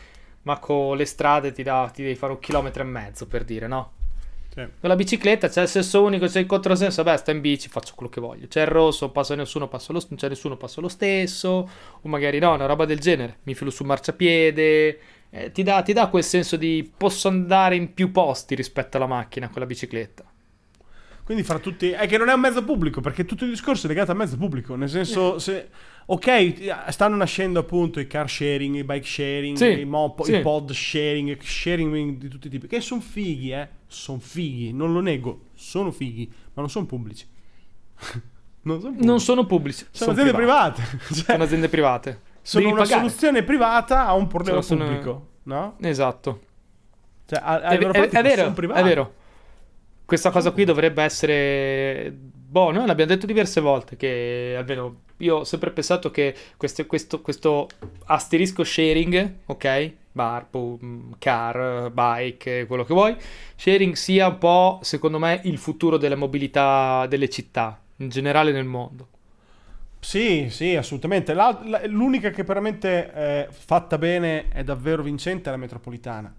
ma 0.43 0.59
con 0.59 0.95
le 0.95 1.05
strade 1.05 1.51
ti, 1.51 1.63
dà- 1.63 1.89
ti 1.93 2.03
devi 2.03 2.15
fare 2.15 2.33
un 2.33 2.39
chilometro 2.39 2.83
e 2.83 2.85
mezzo 2.85 3.25
per 3.27 3.43
dire, 3.43 3.65
no? 3.67 3.91
Sì. 4.53 4.61
Con 4.79 4.89
la 4.89 4.95
bicicletta 4.95 5.47
c'è 5.47 5.63
il 5.63 5.67
senso 5.67 6.03
unico, 6.03 6.27
c'è 6.27 6.39
il 6.39 6.45
controsenso, 6.45 7.01
vabbè, 7.01 7.17
sto 7.17 7.31
in 7.31 7.41
bici, 7.41 7.69
faccio 7.69 7.93
quello 7.95 8.11
che 8.11 8.21
voglio. 8.21 8.45
C'è 8.47 8.61
il 8.61 8.67
rosso, 8.67 9.09
passa 9.09 9.33
nessuno, 9.33 9.67
passo 9.67 9.93
lo, 9.93 10.03
non 10.09 10.19
c'è 10.19 10.29
nessuno, 10.29 10.57
passo 10.57 10.79
lo 10.79 10.89
stesso, 10.89 11.49
o 12.01 12.07
magari 12.07 12.37
no, 12.37 12.53
una 12.53 12.67
roba 12.67 12.85
del 12.85 12.99
genere, 12.99 13.39
mi 13.43 13.55
filo 13.55 13.71
sul 13.71 13.87
marciapiede, 13.87 14.99
eh, 15.31 15.51
ti, 15.51 15.63
dà, 15.63 15.81
ti 15.81 15.93
dà 15.93 16.05
quel 16.05 16.23
senso 16.23 16.55
di 16.55 16.87
posso 16.95 17.29
andare 17.29 17.75
in 17.75 17.95
più 17.95 18.11
posti 18.11 18.53
rispetto 18.53 18.97
alla 18.97 19.07
macchina 19.07 19.49
con 19.49 19.59
la 19.59 19.65
bicicletta. 19.65 20.23
Quindi 21.23 21.43
fra 21.43 21.57
tutti... 21.57 21.89
È 21.89 22.05
che 22.05 22.17
non 22.17 22.29
è 22.29 22.33
un 22.33 22.41
mezzo 22.41 22.63
pubblico, 22.63 23.01
perché 23.01 23.25
tutto 23.25 23.45
il 23.45 23.49
discorso 23.49 23.87
è 23.87 23.89
legato 23.89 24.11
al 24.11 24.17
mezzo 24.17 24.37
pubblico. 24.37 24.75
Nel 24.75 24.89
senso, 24.89 25.39
se... 25.39 25.69
Ok, 26.07 26.89
stanno 26.89 27.15
nascendo 27.15 27.59
appunto 27.59 28.01
i 28.01 28.07
car 28.07 28.29
sharing, 28.29 28.75
i 28.75 28.83
bike 28.83 29.05
sharing, 29.05 29.55
Sì, 29.55 29.79
i, 29.79 29.85
mopo- 29.85 30.25
sì. 30.25 30.35
i 30.35 30.41
pod 30.41 30.73
sharing, 30.73 31.41
sharing 31.41 32.17
di 32.17 32.27
tutti 32.27 32.47
i 32.47 32.49
tipi, 32.49 32.67
che 32.67 32.81
sono 32.81 32.99
fighi, 32.99 33.51
eh. 33.51 33.67
Sono 33.93 34.19
fighi, 34.19 34.73
non 34.73 34.91
lo 34.93 34.99
nego, 34.99 35.45
sono 35.55 35.91
fighi, 35.91 36.27
ma 36.27 36.61
non 36.61 36.69
sono 36.69 36.85
pubblici. 36.85 37.25
non 38.63 38.79
sono 38.79 38.89
pubblici. 38.91 39.05
Non 39.07 39.19
sono 39.19 39.45
pubblici, 39.45 39.85
sono, 39.91 39.91
sono 39.91 40.11
aziende 40.11 40.33
privati. 40.33 40.81
private. 40.81 41.03
Cioè, 41.13 41.25
Sono 41.25 41.43
aziende 41.43 41.69
private. 41.69 42.21
sono 42.41 42.63
Devi 42.63 42.75
una 42.75 42.83
pagare. 42.83 43.01
soluzione 43.01 43.43
privata 43.43 44.05
a 44.07 44.13
un 44.13 44.27
problema 44.27 44.61
Sono- 44.61 44.81
sono- 44.83 44.89
pubblico, 44.97 45.27
no? 45.43 45.75
Esatto. 45.81 46.41
Cioè, 47.25 47.39
a, 47.41 47.53
a 47.55 47.69
È, 47.69 47.77
è- 47.77 48.09
è 48.09 48.21
vero, 48.21 48.53
sono 48.53 48.73
è 48.73 48.83
vero. 48.83 49.13
Questa 50.05 50.31
cosa 50.31 50.51
qui 50.51 50.65
dovrebbe 50.65 51.01
essere... 51.03 52.11
Boh, 52.15 52.71
noi 52.71 52.85
l'abbiamo 52.85 53.11
detto 53.11 53.25
diverse 53.25 53.61
volte 53.61 53.95
che 53.95 54.53
almeno 54.57 55.01
io 55.17 55.37
ho 55.37 55.43
sempre 55.43 55.71
pensato 55.71 56.11
che 56.11 56.35
questo, 56.57 56.85
questo, 56.85 57.21
questo 57.21 57.67
asterisco 58.05 58.63
sharing, 58.63 59.33
ok? 59.45 59.93
Bar, 60.13 60.47
mm, 60.57 61.11
car, 61.19 61.89
bike, 61.91 62.65
quello 62.67 62.83
che 62.85 62.93
vuoi, 62.93 63.15
sharing 63.55 63.93
sia 63.95 64.27
un 64.27 64.37
po', 64.37 64.79
secondo 64.81 65.19
me, 65.19 65.41
il 65.45 65.57
futuro 65.57 65.97
della 65.97 66.15
mobilità 66.15 67.05
delle 67.07 67.29
città, 67.29 67.79
in 67.97 68.09
generale 68.09 68.51
nel 68.51 68.65
mondo. 68.65 69.07
Sì, 69.99 70.47
sì, 70.49 70.75
assolutamente. 70.75 71.33
La- 71.33 71.59
la- 71.65 71.81
l'unica 71.87 72.29
che 72.29 72.43
veramente 72.43 73.11
è 73.11 73.47
fatta 73.49 73.97
bene 73.97 74.49
è 74.49 74.63
davvero 74.63 75.01
vincente 75.01 75.49
è 75.49 75.51
la 75.51 75.57
metropolitana. 75.57 76.33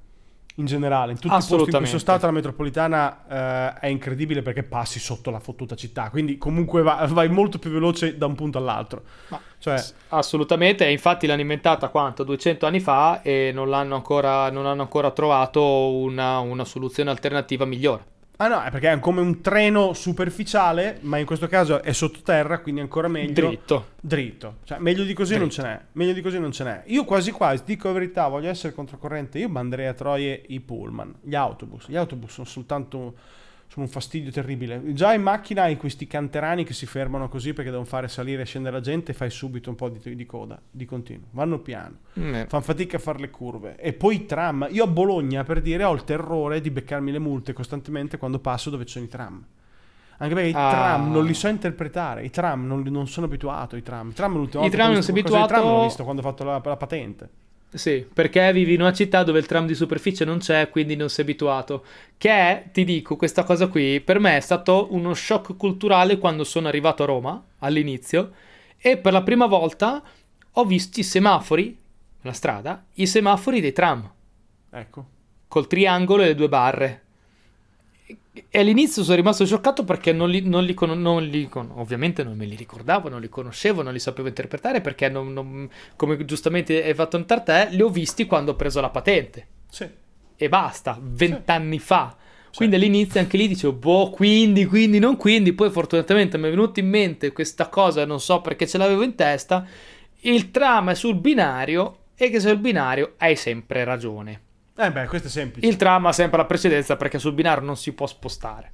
In 0.56 0.66
generale, 0.66 1.10
in 1.10 1.18
tutti 1.18 1.26
i 1.26 1.30
posti 1.30 1.52
in 1.52 1.58
cui 1.58 1.66
sono 1.66 1.80
Assolutamente. 1.80 1.98
stata, 1.98 2.26
la 2.26 2.32
metropolitana 2.32 3.74
eh, 3.74 3.80
è 3.80 3.86
incredibile 3.88 4.40
perché 4.42 4.62
passi 4.62 5.00
sotto 5.00 5.30
la 5.32 5.40
fottuta 5.40 5.74
città. 5.74 6.10
Quindi, 6.10 6.38
comunque, 6.38 6.82
va- 6.82 7.06
vai 7.10 7.28
molto 7.28 7.58
più 7.58 7.70
veloce 7.70 8.16
da 8.16 8.26
un 8.26 8.36
punto 8.36 8.58
all'altro. 8.58 9.02
Cioè, 9.58 9.82
Assolutamente, 10.10 10.86
e 10.86 10.92
infatti 10.92 11.26
l'hanno 11.26 11.40
inventata 11.40 11.88
quanto? 11.88 12.22
200 12.22 12.66
anni 12.66 12.78
fa 12.78 13.20
e 13.22 13.50
non 13.52 13.68
l'hanno 13.68 13.96
ancora, 13.96 14.48
non 14.50 14.66
hanno 14.66 14.82
ancora 14.82 15.10
trovato 15.10 15.62
una, 15.92 16.38
una 16.38 16.64
soluzione 16.64 17.10
alternativa 17.10 17.64
migliore. 17.64 18.12
Ah 18.36 18.48
no, 18.48 18.62
è 18.62 18.70
perché 18.70 18.90
è 18.90 18.98
come 18.98 19.20
un 19.20 19.40
treno 19.40 19.92
superficiale, 19.92 20.98
ma 21.02 21.18
in 21.18 21.26
questo 21.26 21.46
caso 21.46 21.82
è 21.82 21.92
sottoterra, 21.92 22.60
quindi 22.60 22.80
ancora 22.80 23.08
meglio. 23.08 23.32
Dritto. 23.32 23.86
Dritto, 24.00 24.56
cioè 24.64 24.78
meglio 24.78 25.04
di 25.04 25.14
così 25.14 25.36
non 25.36 25.48
Dritto. 25.48 25.62
ce 25.62 25.68
n'è. 25.68 25.80
Meglio 25.92 26.12
di 26.12 26.20
così 26.20 26.38
non 26.38 26.52
ce 26.52 26.64
n'è. 26.64 26.82
Io 26.86 27.04
quasi 27.04 27.30
quasi, 27.30 27.62
dico 27.64 27.88
la 27.88 27.94
verità, 27.94 28.28
voglio 28.28 28.50
essere 28.50 28.72
controcorrente. 28.72 29.38
Io 29.38 29.48
manderei 29.48 29.86
a 29.86 29.94
troie 29.94 30.42
i 30.48 30.60
pullman, 30.60 31.14
gli 31.22 31.34
autobus. 31.34 31.88
Gli 31.88 31.96
autobus 31.96 32.32
sono 32.32 32.46
soltanto 32.46 33.14
sono 33.66 33.86
un 33.86 33.90
fastidio 33.90 34.30
terribile. 34.30 34.80
Già 34.92 35.12
in 35.14 35.22
macchina 35.22 35.62
hai 35.62 35.76
questi 35.76 36.06
canterani 36.06 36.62
che 36.64 36.72
si 36.72 36.86
fermano 36.86 37.28
così 37.28 37.52
perché 37.52 37.70
devono 37.70 37.88
fare 37.88 38.06
salire 38.08 38.42
e 38.42 38.44
scendere 38.44 38.76
la 38.76 38.80
gente 38.82 39.10
e 39.10 39.14
fai 39.14 39.30
subito 39.30 39.68
un 39.70 39.76
po' 39.76 39.88
di, 39.88 40.14
di 40.14 40.26
coda, 40.26 40.60
di 40.70 40.84
continuo. 40.84 41.26
Vanno 41.32 41.58
piano, 41.58 41.96
Mm, 42.20 42.34
eh. 42.34 42.46
fanno 42.48 42.62
fatica 42.62 42.96
a 42.98 43.00
fare 43.00 43.18
le 43.18 43.30
curve. 43.30 43.76
E 43.76 43.92
poi 43.92 44.14
i 44.16 44.26
tram. 44.26 44.68
Io 44.70 44.84
a 44.84 44.86
Bologna, 44.86 45.42
per 45.42 45.60
dire, 45.60 45.82
ho 45.84 45.92
il 45.92 46.04
terrore 46.04 46.60
di 46.60 46.70
beccarmi 46.70 47.10
le 47.10 47.18
multe 47.18 47.52
costantemente 47.52 48.16
quando 48.16 48.38
passo 48.38 48.70
dove 48.70 48.84
ci 48.84 48.92
sono 48.92 49.04
i 49.06 49.08
tram. 49.08 49.44
Anche 50.18 50.34
perché 50.34 50.50
i 50.50 50.52
Ah. 50.54 50.70
tram 50.70 51.10
non 51.10 51.24
li 51.24 51.34
so 51.34 51.48
interpretare, 51.48 52.24
i 52.24 52.30
tram 52.30 52.64
non, 52.66 52.82
non 52.82 53.08
sono 53.08 53.26
abituato 53.26 53.74
ai 53.74 53.82
tram. 53.82 54.10
I 54.10 54.12
tram 54.12 54.34
l'ultima 54.36 54.64
I 54.64 54.68
volta 54.68 54.76
tram 54.84 54.92
non 54.92 55.02
sei 55.02 55.12
qualcosa 55.14 55.40
di 55.40 55.46
tram 55.48 55.58
abituato- 55.58 55.78
l'ho 55.80 55.86
visto 55.88 56.04
quando 56.04 56.20
ho 56.22 56.24
fatto 56.24 56.44
la, 56.44 56.60
la 56.64 56.76
patente. 56.76 57.28
Sì, 57.74 58.06
perché 58.10 58.52
vivi 58.52 58.74
in 58.74 58.82
una 58.82 58.92
città 58.92 59.24
dove 59.24 59.40
il 59.40 59.46
tram 59.46 59.66
di 59.66 59.74
superficie 59.74 60.24
non 60.24 60.38
c'è, 60.38 60.70
quindi 60.70 60.94
non 60.94 61.10
sei 61.10 61.24
abituato. 61.24 61.84
Che 62.16 62.30
è, 62.30 62.68
ti 62.72 62.84
dico, 62.84 63.16
questa 63.16 63.42
cosa 63.42 63.66
qui, 63.66 64.00
per 64.00 64.20
me 64.20 64.36
è 64.36 64.40
stato 64.40 64.86
uno 64.92 65.12
shock 65.12 65.56
culturale 65.56 66.18
quando 66.18 66.44
sono 66.44 66.68
arrivato 66.68 67.02
a 67.02 67.06
Roma, 67.06 67.44
all'inizio, 67.58 68.30
e 68.78 68.96
per 68.96 69.12
la 69.12 69.24
prima 69.24 69.46
volta 69.46 70.00
ho 70.52 70.64
visto 70.64 71.00
i 71.00 71.02
semafori, 71.02 71.76
la 72.22 72.32
strada, 72.32 72.84
i 72.94 73.08
semafori 73.08 73.60
dei 73.60 73.72
tram. 73.72 74.08
Ecco. 74.70 75.06
Col 75.48 75.66
triangolo 75.66 76.22
e 76.22 76.26
le 76.26 76.34
due 76.36 76.48
barre. 76.48 77.03
E 78.50 78.58
all'inizio 78.58 79.04
sono 79.04 79.14
rimasto 79.14 79.46
scioccato 79.46 79.84
perché 79.84 80.12
non 80.12 80.28
li, 80.28 80.40
non 80.40 80.64
li, 80.64 80.74
con, 80.74 81.00
non 81.00 81.22
li 81.22 81.48
con, 81.48 81.70
ovviamente 81.74 82.24
non 82.24 82.36
me 82.36 82.46
li 82.46 82.56
ricordavo, 82.56 83.08
non 83.08 83.20
li 83.20 83.28
conoscevo, 83.28 83.82
non 83.82 83.92
li 83.92 84.00
sapevo 84.00 84.26
interpretare 84.26 84.80
perché, 84.80 85.08
non, 85.08 85.32
non, 85.32 85.70
come 85.94 86.24
giustamente 86.24 86.82
hai 86.82 86.94
fatto 86.94 87.16
notare 87.16 87.42
te, 87.44 87.68
li 87.70 87.82
ho 87.82 87.88
visti 87.88 88.26
quando 88.26 88.52
ho 88.52 88.56
preso 88.56 88.80
la 88.80 88.90
patente. 88.90 89.46
Sì. 89.70 89.88
E 90.34 90.48
basta, 90.48 90.98
vent'anni 91.00 91.78
sì. 91.78 91.84
fa. 91.84 92.16
Quindi 92.54 92.76
all'inizio 92.76 93.20
anche 93.20 93.36
lì 93.36 93.48
dicevo, 93.48 93.72
boh, 93.72 94.10
quindi, 94.10 94.64
quindi, 94.66 94.98
non 94.98 95.16
quindi. 95.16 95.52
Poi 95.52 95.70
fortunatamente 95.70 96.36
mi 96.36 96.46
è 96.46 96.50
venuta 96.50 96.80
in 96.80 96.88
mente 96.88 97.32
questa 97.32 97.68
cosa, 97.68 98.04
non 98.04 98.20
so 98.20 98.40
perché 98.40 98.66
ce 98.66 98.78
l'avevo 98.78 99.02
in 99.02 99.14
testa. 99.14 99.66
Il 100.20 100.50
tram 100.50 100.90
è 100.90 100.94
sul 100.94 101.16
binario 101.16 101.98
e 102.16 102.30
che 102.30 102.40
sul 102.40 102.58
binario 102.58 103.14
hai 103.18 103.36
sempre 103.36 103.84
ragione. 103.84 104.40
Eh 104.76 104.90
beh, 104.90 105.06
questo 105.06 105.28
è 105.28 105.30
semplice. 105.30 105.66
Il 105.66 105.76
tram 105.76 106.06
ha 106.06 106.12
sempre 106.12 106.38
la 106.38 106.46
precedenza 106.46 106.96
perché 106.96 107.18
sul 107.18 107.32
binario 107.32 107.64
non 107.64 107.76
si 107.76 107.92
può 107.92 108.06
spostare. 108.06 108.72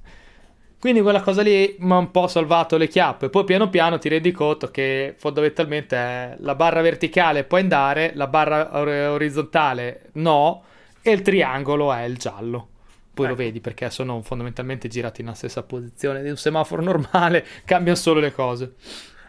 Quindi 0.79 1.01
quella 1.01 1.21
cosa 1.21 1.43
lì 1.43 1.75
mi 1.77 1.91
ha 1.91 1.97
un 1.97 2.09
po' 2.09 2.27
salvato 2.27 2.75
le 2.75 2.87
chiappe. 2.87 3.29
Poi 3.29 3.43
piano 3.43 3.69
piano 3.69 3.99
ti 3.99 4.09
rendi 4.09 4.31
conto 4.31 4.71
che 4.71 5.13
fondamentalmente 5.15 6.37
la 6.39 6.55
barra 6.55 6.81
verticale 6.81 7.43
può 7.43 7.59
andare, 7.59 8.13
la 8.15 8.25
barra 8.25 8.79
orizzontale 9.11 10.09
no, 10.13 10.63
e 11.03 11.11
il 11.11 11.21
triangolo 11.21 11.93
è 11.93 12.01
il 12.01 12.17
giallo. 12.17 12.69
Poi 13.13 13.25
ecco. 13.25 13.35
lo 13.35 13.43
vedi 13.43 13.59
perché 13.59 13.91
sono 13.91 14.23
fondamentalmente 14.23 14.87
girati 14.87 15.21
nella 15.21 15.35
stessa 15.35 15.61
posizione 15.61 16.23
di 16.23 16.29
un 16.29 16.37
semaforo 16.37 16.81
normale, 16.81 17.45
cambiano 17.63 17.97
solo 17.97 18.19
le 18.19 18.31
cose. 18.31 18.73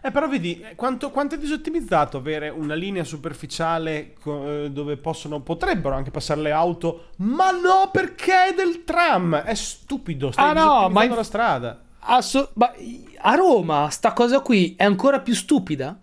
Eh, 0.05 0.11
però 0.11 0.29
vedi, 0.29 0.61
eh, 0.61 0.75
quanto, 0.75 1.11
quanto, 1.11 1.37
è 1.37 1.39
disottimizzato 1.39 2.17
avere 2.17 2.49
una 2.49 2.75
linea 2.75 3.05
superficiale 3.05 4.15
eh, 4.25 4.69
dove 4.69 4.97
possono, 4.97 5.41
potrebbero 5.41 5.95
anche 5.95 6.11
passare 6.11 6.41
le 6.41 6.51
auto, 6.51 7.11
ma 7.19 7.53
no 7.53 7.89
perché 7.93 8.49
è 8.49 8.55
del 8.55 8.83
tram. 8.83 9.37
È 9.37 9.55
stupido, 9.55 10.33
stai 10.33 10.51
ah, 10.51 10.53
no, 10.53 10.89
ma 10.89 11.05
in... 11.05 11.15
la 11.15 11.23
strada. 11.23 11.81
Asso- 12.01 12.51
ma 12.55 12.73
a 13.19 13.35
Roma 13.37 13.89
sta 13.91 14.13
cosa 14.13 14.41
qui 14.41 14.75
è 14.77 14.83
ancora 14.83 15.21
più 15.21 15.35
stupida 15.35 15.97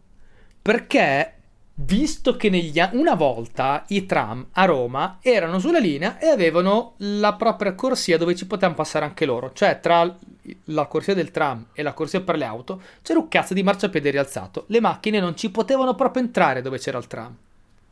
perché 0.62 1.39
visto 1.82 2.36
che 2.36 2.50
negli 2.50 2.80
anni 2.80 3.00
una 3.00 3.16
volta 3.16 3.86
i 3.90 4.06
tram 4.06 4.48
a 4.52 4.66
Roma 4.66 5.20
erano 5.22 5.60
sulla 5.60 5.80
linea 5.80 6.18
e 6.18 6.28
avevano 6.28 6.96
la 6.98 7.34
propria 7.34 7.74
corsia 7.74 8.18
dove 8.18 8.36
ci 8.36 8.48
potevano 8.48 8.76
passare 8.76 9.06
anche 9.06 9.26
loro, 9.26 9.52
cioè 9.54 9.80
tra 9.80 10.18
la 10.66 10.86
corsia 10.88 11.14
del 11.14 11.32
tram 11.32 11.68
e 11.74 11.84
la 11.84 11.94
corsia 11.94 12.22
per 12.22 12.36
le 12.36 12.46
auto 12.46 12.82
c'era 13.02 13.20
un 13.20 13.28
cazzo 13.28 13.54
di 13.54 13.64
marciapiede 13.64 14.10
rialzato, 14.10 14.66
le 14.68 14.82
macchine 14.82 15.20
non 15.20 15.38
ci 15.38 15.50
potevano 15.52 15.96
proprio 15.96 16.24
entrare 16.24 16.62
dove 16.62 16.80
c'era 16.80 16.98
il 16.98 17.08
tram. 17.08 17.36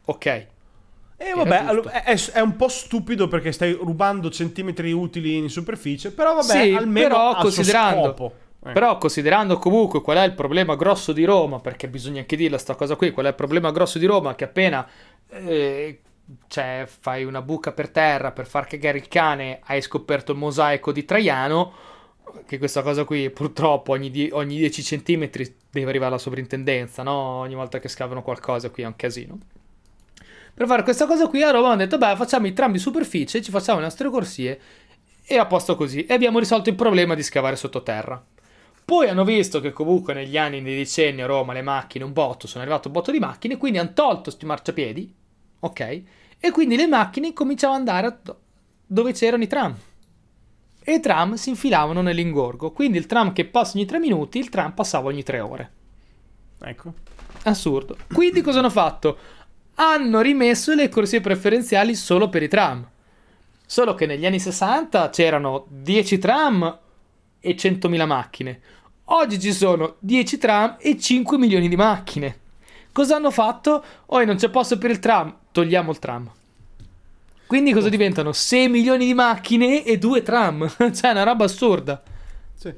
Ok. 0.05 0.25
E 1.19 1.33
vabbè, 1.33 1.65
è, 2.03 2.31
è, 2.33 2.39
un 2.41 2.55
po' 2.55 2.67
stupido 2.67 3.27
perché 3.27 3.51
stai 3.51 3.71
rubando 3.71 4.29
centimetri 4.29 4.91
utili 4.91 5.35
in 5.35 5.49
superficie, 5.49 6.11
però 6.11 6.35
vabbè, 6.35 6.63
sì, 6.63 6.73
almeno 6.73 7.07
però 7.07 7.35
considerando 7.37 8.33
eh. 8.69 8.73
Però 8.73 8.97
considerando 8.97 9.57
comunque 9.57 10.01
qual 10.01 10.17
è 10.17 10.23
il 10.23 10.33
problema 10.33 10.75
grosso 10.75 11.13
di 11.13 11.23
Roma, 11.23 11.59
perché 11.59 11.87
bisogna 11.87 12.21
anche 12.21 12.35
dirla 12.35 12.57
sta 12.57 12.75
cosa 12.75 12.95
qui, 12.95 13.11
qual 13.11 13.25
è 13.25 13.29
il 13.29 13.35
problema 13.35 13.71
grosso 13.71 13.99
di 13.99 14.05
Roma 14.05 14.35
che 14.35 14.43
appena 14.43 14.87
eh, 15.29 16.01
cioè, 16.47 16.85
fai 16.87 17.23
una 17.23 17.41
buca 17.41 17.71
per 17.71 17.89
terra 17.89 18.31
per 18.31 18.47
far 18.47 18.67
cagare 18.67 18.97
il 18.97 19.07
cane, 19.07 19.59
hai 19.63 19.81
scoperto 19.81 20.31
il 20.31 20.37
mosaico 20.37 20.91
di 20.91 21.05
Traiano, 21.05 21.73
che 22.45 22.57
questa 22.57 22.81
cosa 22.81 23.03
qui 23.05 23.29
purtroppo 23.29 23.93
ogni, 23.93 24.11
die- 24.11 24.29
ogni 24.33 24.57
10 24.57 24.81
cm 24.81 25.29
deve 25.71 25.89
arrivare 25.89 26.11
alla 26.11 26.17
sovrintendenza, 26.17 27.03
no? 27.03 27.11
Ogni 27.11 27.55
volta 27.55 27.79
che 27.79 27.87
scavano 27.87 28.21
qualcosa 28.21 28.69
qui 28.69 28.83
è 28.83 28.85
un 28.85 28.95
casino. 28.95 29.37
Per 30.53 30.65
fare 30.65 30.83
questa 30.83 31.05
cosa 31.05 31.27
qui 31.27 31.43
a 31.43 31.51
Roma 31.51 31.67
hanno 31.67 31.77
detto, 31.77 31.97
beh, 31.97 32.15
facciamo 32.15 32.47
i 32.47 32.53
tram 32.53 32.71
di 32.71 32.79
superficie, 32.79 33.41
ci 33.41 33.51
facciamo 33.51 33.77
le 33.77 33.85
nostre 33.85 34.09
corsie 34.09 34.59
e 35.23 35.37
a 35.37 35.45
posto 35.45 35.75
così. 35.75 36.05
E 36.05 36.13
abbiamo 36.13 36.39
risolto 36.39 36.69
il 36.69 36.75
problema 36.75 37.13
di 37.13 37.21
scavare 37.21 37.55
sottoterra. 37.55 38.21
Poi 38.87 39.09
hanno 39.09 39.25
visto 39.25 39.59
che 39.59 39.73
comunque 39.73 40.13
negli 40.13 40.37
anni, 40.37 40.61
nei 40.61 40.77
decenni 40.77 41.21
a 41.21 41.25
Roma 41.25 41.51
le 41.51 41.61
macchine, 41.61 42.05
un 42.05 42.13
botto, 42.13 42.47
sono 42.47 42.63
arrivato 42.63 42.87
un 42.87 42.93
botto 42.93 43.11
di 43.11 43.19
macchine, 43.19 43.57
quindi 43.57 43.79
hanno 43.79 43.91
tolto 43.91 44.21
questi 44.21 44.45
marciapiedi, 44.45 45.13
ok? 45.59 46.01
E 46.39 46.51
quindi 46.51 46.77
le 46.77 46.87
macchine 46.87 47.33
cominciavano 47.33 47.81
ad 47.81 47.87
andare 47.89 48.21
dove 48.85 49.11
c'erano 49.11 49.43
i 49.43 49.47
tram. 49.47 49.75
E 50.79 50.93
i 50.93 50.99
tram 51.01 51.33
si 51.33 51.49
infilavano 51.49 52.01
nell'ingorgo, 52.01 52.71
quindi 52.71 52.97
il 52.97 53.07
tram 53.07 53.33
che 53.33 53.43
passa 53.43 53.75
ogni 53.75 53.85
tre 53.85 53.99
minuti, 53.99 54.39
il 54.39 54.47
tram 54.47 54.71
passava 54.71 55.09
ogni 55.09 55.23
tre 55.23 55.41
ore. 55.41 55.71
Ecco. 56.61 56.93
Assurdo. 57.43 57.97
Quindi 58.13 58.39
cosa 58.39 58.59
hanno 58.59 58.69
fatto? 58.69 59.17
Hanno 59.75 60.21
rimesso 60.21 60.73
le 60.73 60.87
corsie 60.87 61.19
preferenziali 61.19 61.93
solo 61.93 62.29
per 62.29 62.41
i 62.41 62.47
tram. 62.47 62.89
Solo 63.65 63.95
che 63.95 64.05
negli 64.05 64.25
anni 64.25 64.39
60 64.39 65.09
c'erano 65.09 65.65
10 65.67 66.17
tram 66.19 66.85
e 67.47 67.55
100.000 67.55 68.05
macchine. 68.05 68.59
Oggi 69.05 69.39
ci 69.39 69.53
sono 69.53 69.95
10 69.99 70.37
tram 70.37 70.75
e 70.79 70.99
5 70.99 71.37
milioni 71.37 71.69
di 71.69 71.77
macchine. 71.77 72.39
Cosa 72.91 73.15
hanno 73.15 73.31
fatto? 73.31 73.83
Oh, 74.07 74.23
non 74.25 74.35
c'è 74.35 74.49
posto 74.49 74.77
per 74.77 74.89
il 74.91 74.99
tram, 74.99 75.33
togliamo 75.51 75.91
il 75.91 75.99
tram. 75.99 76.31
Quindi 77.45 77.71
cosa 77.71 77.87
diventano? 77.87 78.33
6 78.33 78.67
milioni 78.67 79.05
di 79.05 79.13
macchine 79.13 79.85
e 79.85 79.97
2 79.97 80.21
tram. 80.23 80.67
cioè, 80.93 81.09
è 81.09 81.11
una 81.11 81.23
roba 81.23 81.45
assurda. 81.45 82.03
Sì. 82.53 82.73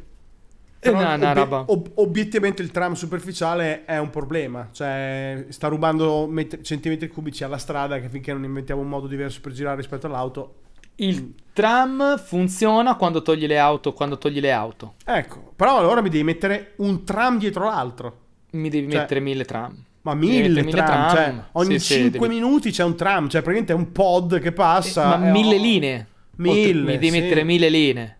Però 0.80 0.98
una, 0.98 1.16
obi- 1.16 1.34
roba. 1.34 1.64
Ob- 1.66 1.92
obiettivamente 1.96 2.62
il 2.62 2.70
tram 2.70 2.94
superficiale 2.94 3.86
è 3.86 3.98
un 3.98 4.12
problema. 4.12 4.70
Cioè, 4.72 5.48
sta 5.50 5.68
rubando 5.68 6.28
met- 6.28 6.62
centimetri 6.62 7.08
cubici 7.08 7.44
alla 7.44 7.58
strada 7.58 8.00
che 8.00 8.08
finché 8.08 8.32
non 8.32 8.44
inventiamo 8.44 8.82
un 8.82 8.88
modo 8.88 9.08
diverso 9.08 9.42
per 9.42 9.54
girare 9.54 9.78
rispetto 9.78 10.06
all'auto 10.06 10.54
il 11.00 11.34
tram 11.54 12.18
funziona 12.18 12.96
quando 12.96 13.22
togli 13.22 13.46
le 13.46 13.60
auto, 13.60 13.94
quando 13.94 14.18
togli 14.18 14.40
le 14.40 14.52
auto. 14.52 14.96
Ecco, 15.06 15.52
però 15.56 15.78
allora 15.78 16.02
mi 16.02 16.10
devi 16.10 16.24
mettere 16.24 16.74
un 16.78 17.04
tram 17.04 17.38
dietro 17.38 17.66
l'altro. 17.66 18.18
Mi 18.52 18.70
devi 18.70 18.90
cioè, 18.90 19.02
mettere 19.02 19.20
mille 19.20 19.44
tram. 19.44 19.76
Ma 20.02 20.14
mille, 20.14 20.64
tram, 20.66 20.86
tram, 20.86 21.10
cioè 21.12 21.44
ogni 21.54 21.78
sì, 21.78 21.96
5 21.96 22.28
sì, 22.28 22.34
minuti 22.34 22.72
c'è 22.72 22.84
un 22.84 22.96
tram, 22.96 23.28
cioè 23.28 23.42
praticamente 23.42 23.74
è 23.74 23.76
un 23.76 23.92
pod 23.92 24.40
che 24.40 24.54
passa. 24.54 25.16
Eh, 25.16 25.18
ma 25.18 25.32
mille 25.32 25.56
oh, 25.56 25.62
linee. 25.62 26.08
Mille, 26.38 26.82
mi 26.82 26.98
devi 26.98 27.10
sì. 27.10 27.20
mettere 27.20 27.44
mille 27.44 27.70
linee. 27.70 28.18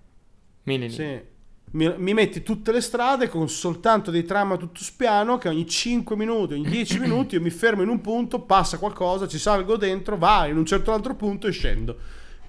Mille 0.64 0.88
linee. 0.88 1.18
Sì. 1.18 1.28
Mi, 1.72 1.94
mi, 1.98 2.14
metti 2.14 2.44
tutte 2.44 2.72
le 2.72 2.82
strade 2.82 3.30
con 3.30 3.48
soltanto 3.48 4.12
dei 4.12 4.26
tram 4.26 4.54
a 4.54 4.58
tutto 4.58 4.84
spiano 4.84 5.38
che 5.38 5.48
ogni 5.48 5.68
5 5.68 6.16
minuti, 6.16 6.56
ogni 6.56 6.68
10 6.68 6.98
minuti 7.00 7.36
io 7.36 7.42
mi 7.42 7.52
fermo 7.52 7.84
in 7.84 7.90
un 7.90 8.02
punto, 8.02 8.42
passa 8.42 8.78
qualcosa, 8.78 9.28
ci 9.28 9.38
salgo 9.38 9.78
dentro, 9.78 10.18
va 10.18 10.48
in 10.48 10.58
un 10.58 10.66
certo 10.66 10.92
altro 10.92 11.16
punto 11.16 11.48
e 11.48 11.52
scendo 11.52 11.98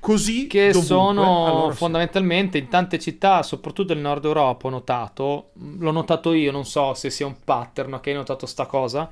così 0.01 0.47
che 0.47 0.73
dovunque. 0.73 0.83
sono 0.83 1.45
allora, 1.45 1.75
fondamentalmente 1.75 2.59
in 2.59 2.69
tante 2.69 2.99
città, 2.99 3.43
soprattutto 3.43 3.95
nel 3.95 4.03
nord 4.03 4.25
Europa, 4.25 4.67
ho 4.67 4.71
notato, 4.71 5.51
l'ho 5.55 5.91
notato 5.93 6.33
io, 6.33 6.51
non 6.53 6.65
so 6.65 6.95
se 6.95 7.11
sia 7.11 7.27
un 7.27 7.37
pattern 7.45 8.01
che 8.01 8.11
hai 8.11 8.17
notato 8.17 8.47
sta 8.47 8.67
cosa, 8.67 9.11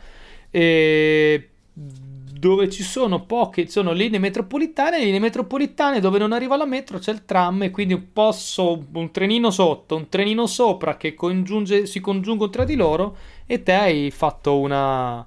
e 0.50 1.50
dove 1.72 2.70
ci 2.70 2.82
sono 2.82 3.24
poche, 3.24 3.68
sono 3.68 3.92
linee 3.92 4.18
metropolitane, 4.18 4.98
linee 5.02 5.18
metropolitane 5.18 6.00
dove 6.00 6.18
non 6.18 6.32
arriva 6.32 6.56
la 6.56 6.66
metro 6.66 6.98
c'è 6.98 7.12
il 7.12 7.24
tram 7.24 7.64
e 7.64 7.70
quindi 7.70 7.94
un 7.94 8.12
posso, 8.12 8.84
un 8.92 9.10
trenino 9.10 9.50
sotto, 9.50 9.96
un 9.96 10.08
trenino 10.08 10.46
sopra 10.46 10.96
che 10.96 11.14
congiunge, 11.14 11.86
si 11.86 12.00
congiungono 12.00 12.50
tra 12.50 12.64
di 12.64 12.76
loro 12.76 13.16
e 13.46 13.62
te 13.62 13.72
hai 13.74 14.10
fatto 14.10 14.58
una 14.58 15.26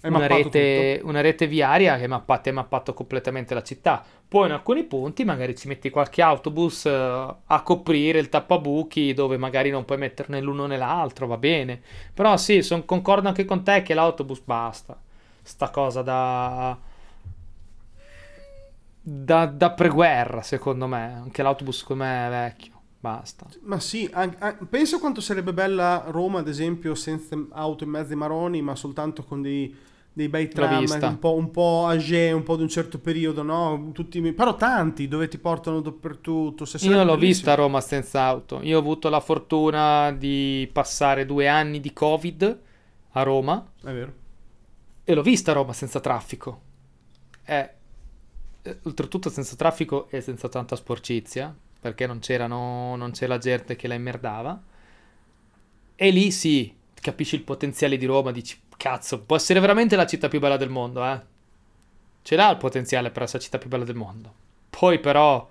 una 0.00 0.26
rete, 0.26 1.00
una 1.02 1.20
rete, 1.20 1.46
viaria 1.46 1.98
che 1.98 2.06
mappa, 2.06 2.38
ti 2.38 2.50
ha 2.50 2.52
mappato 2.52 2.94
completamente 2.94 3.54
la 3.54 3.62
città. 3.62 4.04
Poi 4.28 4.46
in 4.46 4.52
alcuni 4.52 4.84
punti 4.84 5.24
magari 5.24 5.56
ci 5.56 5.68
metti 5.68 5.88
qualche 5.88 6.20
autobus 6.20 6.84
uh, 6.84 7.34
a 7.46 7.62
coprire 7.62 8.18
il 8.18 8.28
tappabuchi 8.28 9.14
dove 9.14 9.38
magari 9.38 9.70
non 9.70 9.86
puoi 9.86 9.96
metterne 9.96 10.42
l'uno 10.42 10.66
né 10.66 10.76
l'altro, 10.76 11.26
va 11.26 11.38
bene. 11.38 11.80
Però 12.12 12.36
sì, 12.36 12.62
son, 12.62 12.84
concordo 12.84 13.28
anche 13.28 13.46
con 13.46 13.64
te 13.64 13.80
che 13.82 13.94
l'autobus 13.94 14.40
basta. 14.40 15.00
Sta 15.42 15.70
cosa 15.70 16.02
da... 16.02 16.78
Da, 19.00 19.46
da 19.46 19.70
preguerra, 19.70 20.42
secondo 20.42 20.86
me. 20.86 21.20
Anche 21.22 21.42
l'autobus 21.42 21.78
secondo 21.78 22.04
me 22.04 22.26
è 22.26 22.30
vecchio. 22.30 22.72
Basta. 23.00 23.46
Ma 23.62 23.80
sì, 23.80 24.10
penso 24.68 24.98
quanto 24.98 25.22
sarebbe 25.22 25.54
bella 25.54 26.04
Roma, 26.08 26.40
ad 26.40 26.48
esempio, 26.48 26.94
senza 26.94 27.34
auto 27.52 27.84
in 27.84 27.90
mezzo 27.90 28.10
ai 28.10 28.18
maroni, 28.18 28.60
ma 28.60 28.74
soltanto 28.74 29.22
con 29.22 29.40
dei 29.40 29.74
dei 30.18 30.28
bei 30.28 30.48
tram, 30.48 30.84
un 30.84 31.18
po', 31.20 31.34
un 31.34 31.50
po' 31.52 31.86
age, 31.86 32.32
un 32.32 32.42
po' 32.42 32.56
di 32.56 32.62
un 32.62 32.68
certo 32.68 32.98
periodo, 32.98 33.44
no? 33.44 33.90
Tutti, 33.92 34.20
però 34.32 34.56
tanti 34.56 35.06
dove 35.06 35.28
ti 35.28 35.38
portano 35.38 35.80
dappertutto. 35.80 36.64
Io 36.80 36.90
non 36.90 37.06
l'ho 37.06 37.16
vista 37.16 37.52
a 37.52 37.54
Roma 37.54 37.80
senza 37.80 38.22
auto. 38.22 38.60
Io 38.62 38.76
ho 38.76 38.80
avuto 38.80 39.08
la 39.08 39.20
fortuna 39.20 40.10
di 40.10 40.68
passare 40.72 41.24
due 41.24 41.46
anni 41.46 41.78
di 41.80 41.92
Covid 41.92 42.60
a 43.12 43.22
Roma. 43.22 43.64
È 43.80 43.92
vero. 43.92 44.12
E 45.04 45.14
l'ho 45.14 45.22
vista 45.22 45.52
a 45.52 45.54
Roma 45.54 45.72
senza 45.72 46.00
traffico. 46.00 46.60
eh, 47.46 48.78
oltretutto 48.82 49.30
senza 49.30 49.54
traffico 49.54 50.08
e 50.10 50.20
senza 50.20 50.48
tanta 50.48 50.74
sporcizia, 50.74 51.54
perché 51.80 52.06
non, 52.06 52.18
c'erano, 52.18 52.96
non 52.96 53.12
c'era 53.12 53.38
gente 53.38 53.76
che 53.76 53.86
la 53.86 53.94
immerdava. 53.94 54.60
E 55.94 56.10
lì 56.10 56.30
sì, 56.30 56.74
capisci 57.00 57.36
il 57.36 57.42
potenziale 57.42 57.96
di 57.96 58.04
Roma, 58.04 58.32
dici 58.32 58.58
cazzo, 58.78 59.20
può 59.20 59.36
essere 59.36 59.60
veramente 59.60 59.96
la 59.96 60.06
città 60.06 60.28
più 60.28 60.40
bella 60.40 60.56
del 60.56 60.70
mondo, 60.70 61.04
eh? 61.04 61.20
Ce 62.22 62.36
l'ha 62.36 62.50
il 62.50 62.56
potenziale 62.56 63.10
per 63.10 63.24
essere 63.24 63.38
la 63.38 63.44
città 63.44 63.58
più 63.58 63.68
bella 63.68 63.84
del 63.84 63.96
mondo. 63.96 64.32
Poi 64.70 64.98
però... 64.98 65.46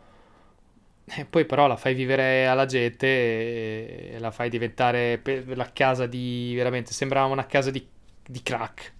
E 1.09 1.25
poi 1.25 1.45
però 1.45 1.67
la 1.67 1.77
fai 1.77 1.93
vivere 1.93 2.47
alla 2.47 2.65
gente 2.65 3.07
e 4.13 4.19
la 4.19 4.31
fai 4.31 4.49
diventare 4.49 5.21
la 5.45 5.71
casa 5.71 6.07
di... 6.07 6.53
veramente, 6.55 6.91
sembrava 6.91 7.31
una 7.31 7.45
casa 7.45 7.69
di, 7.71 7.87
di 8.25 8.41
crack 8.41 8.95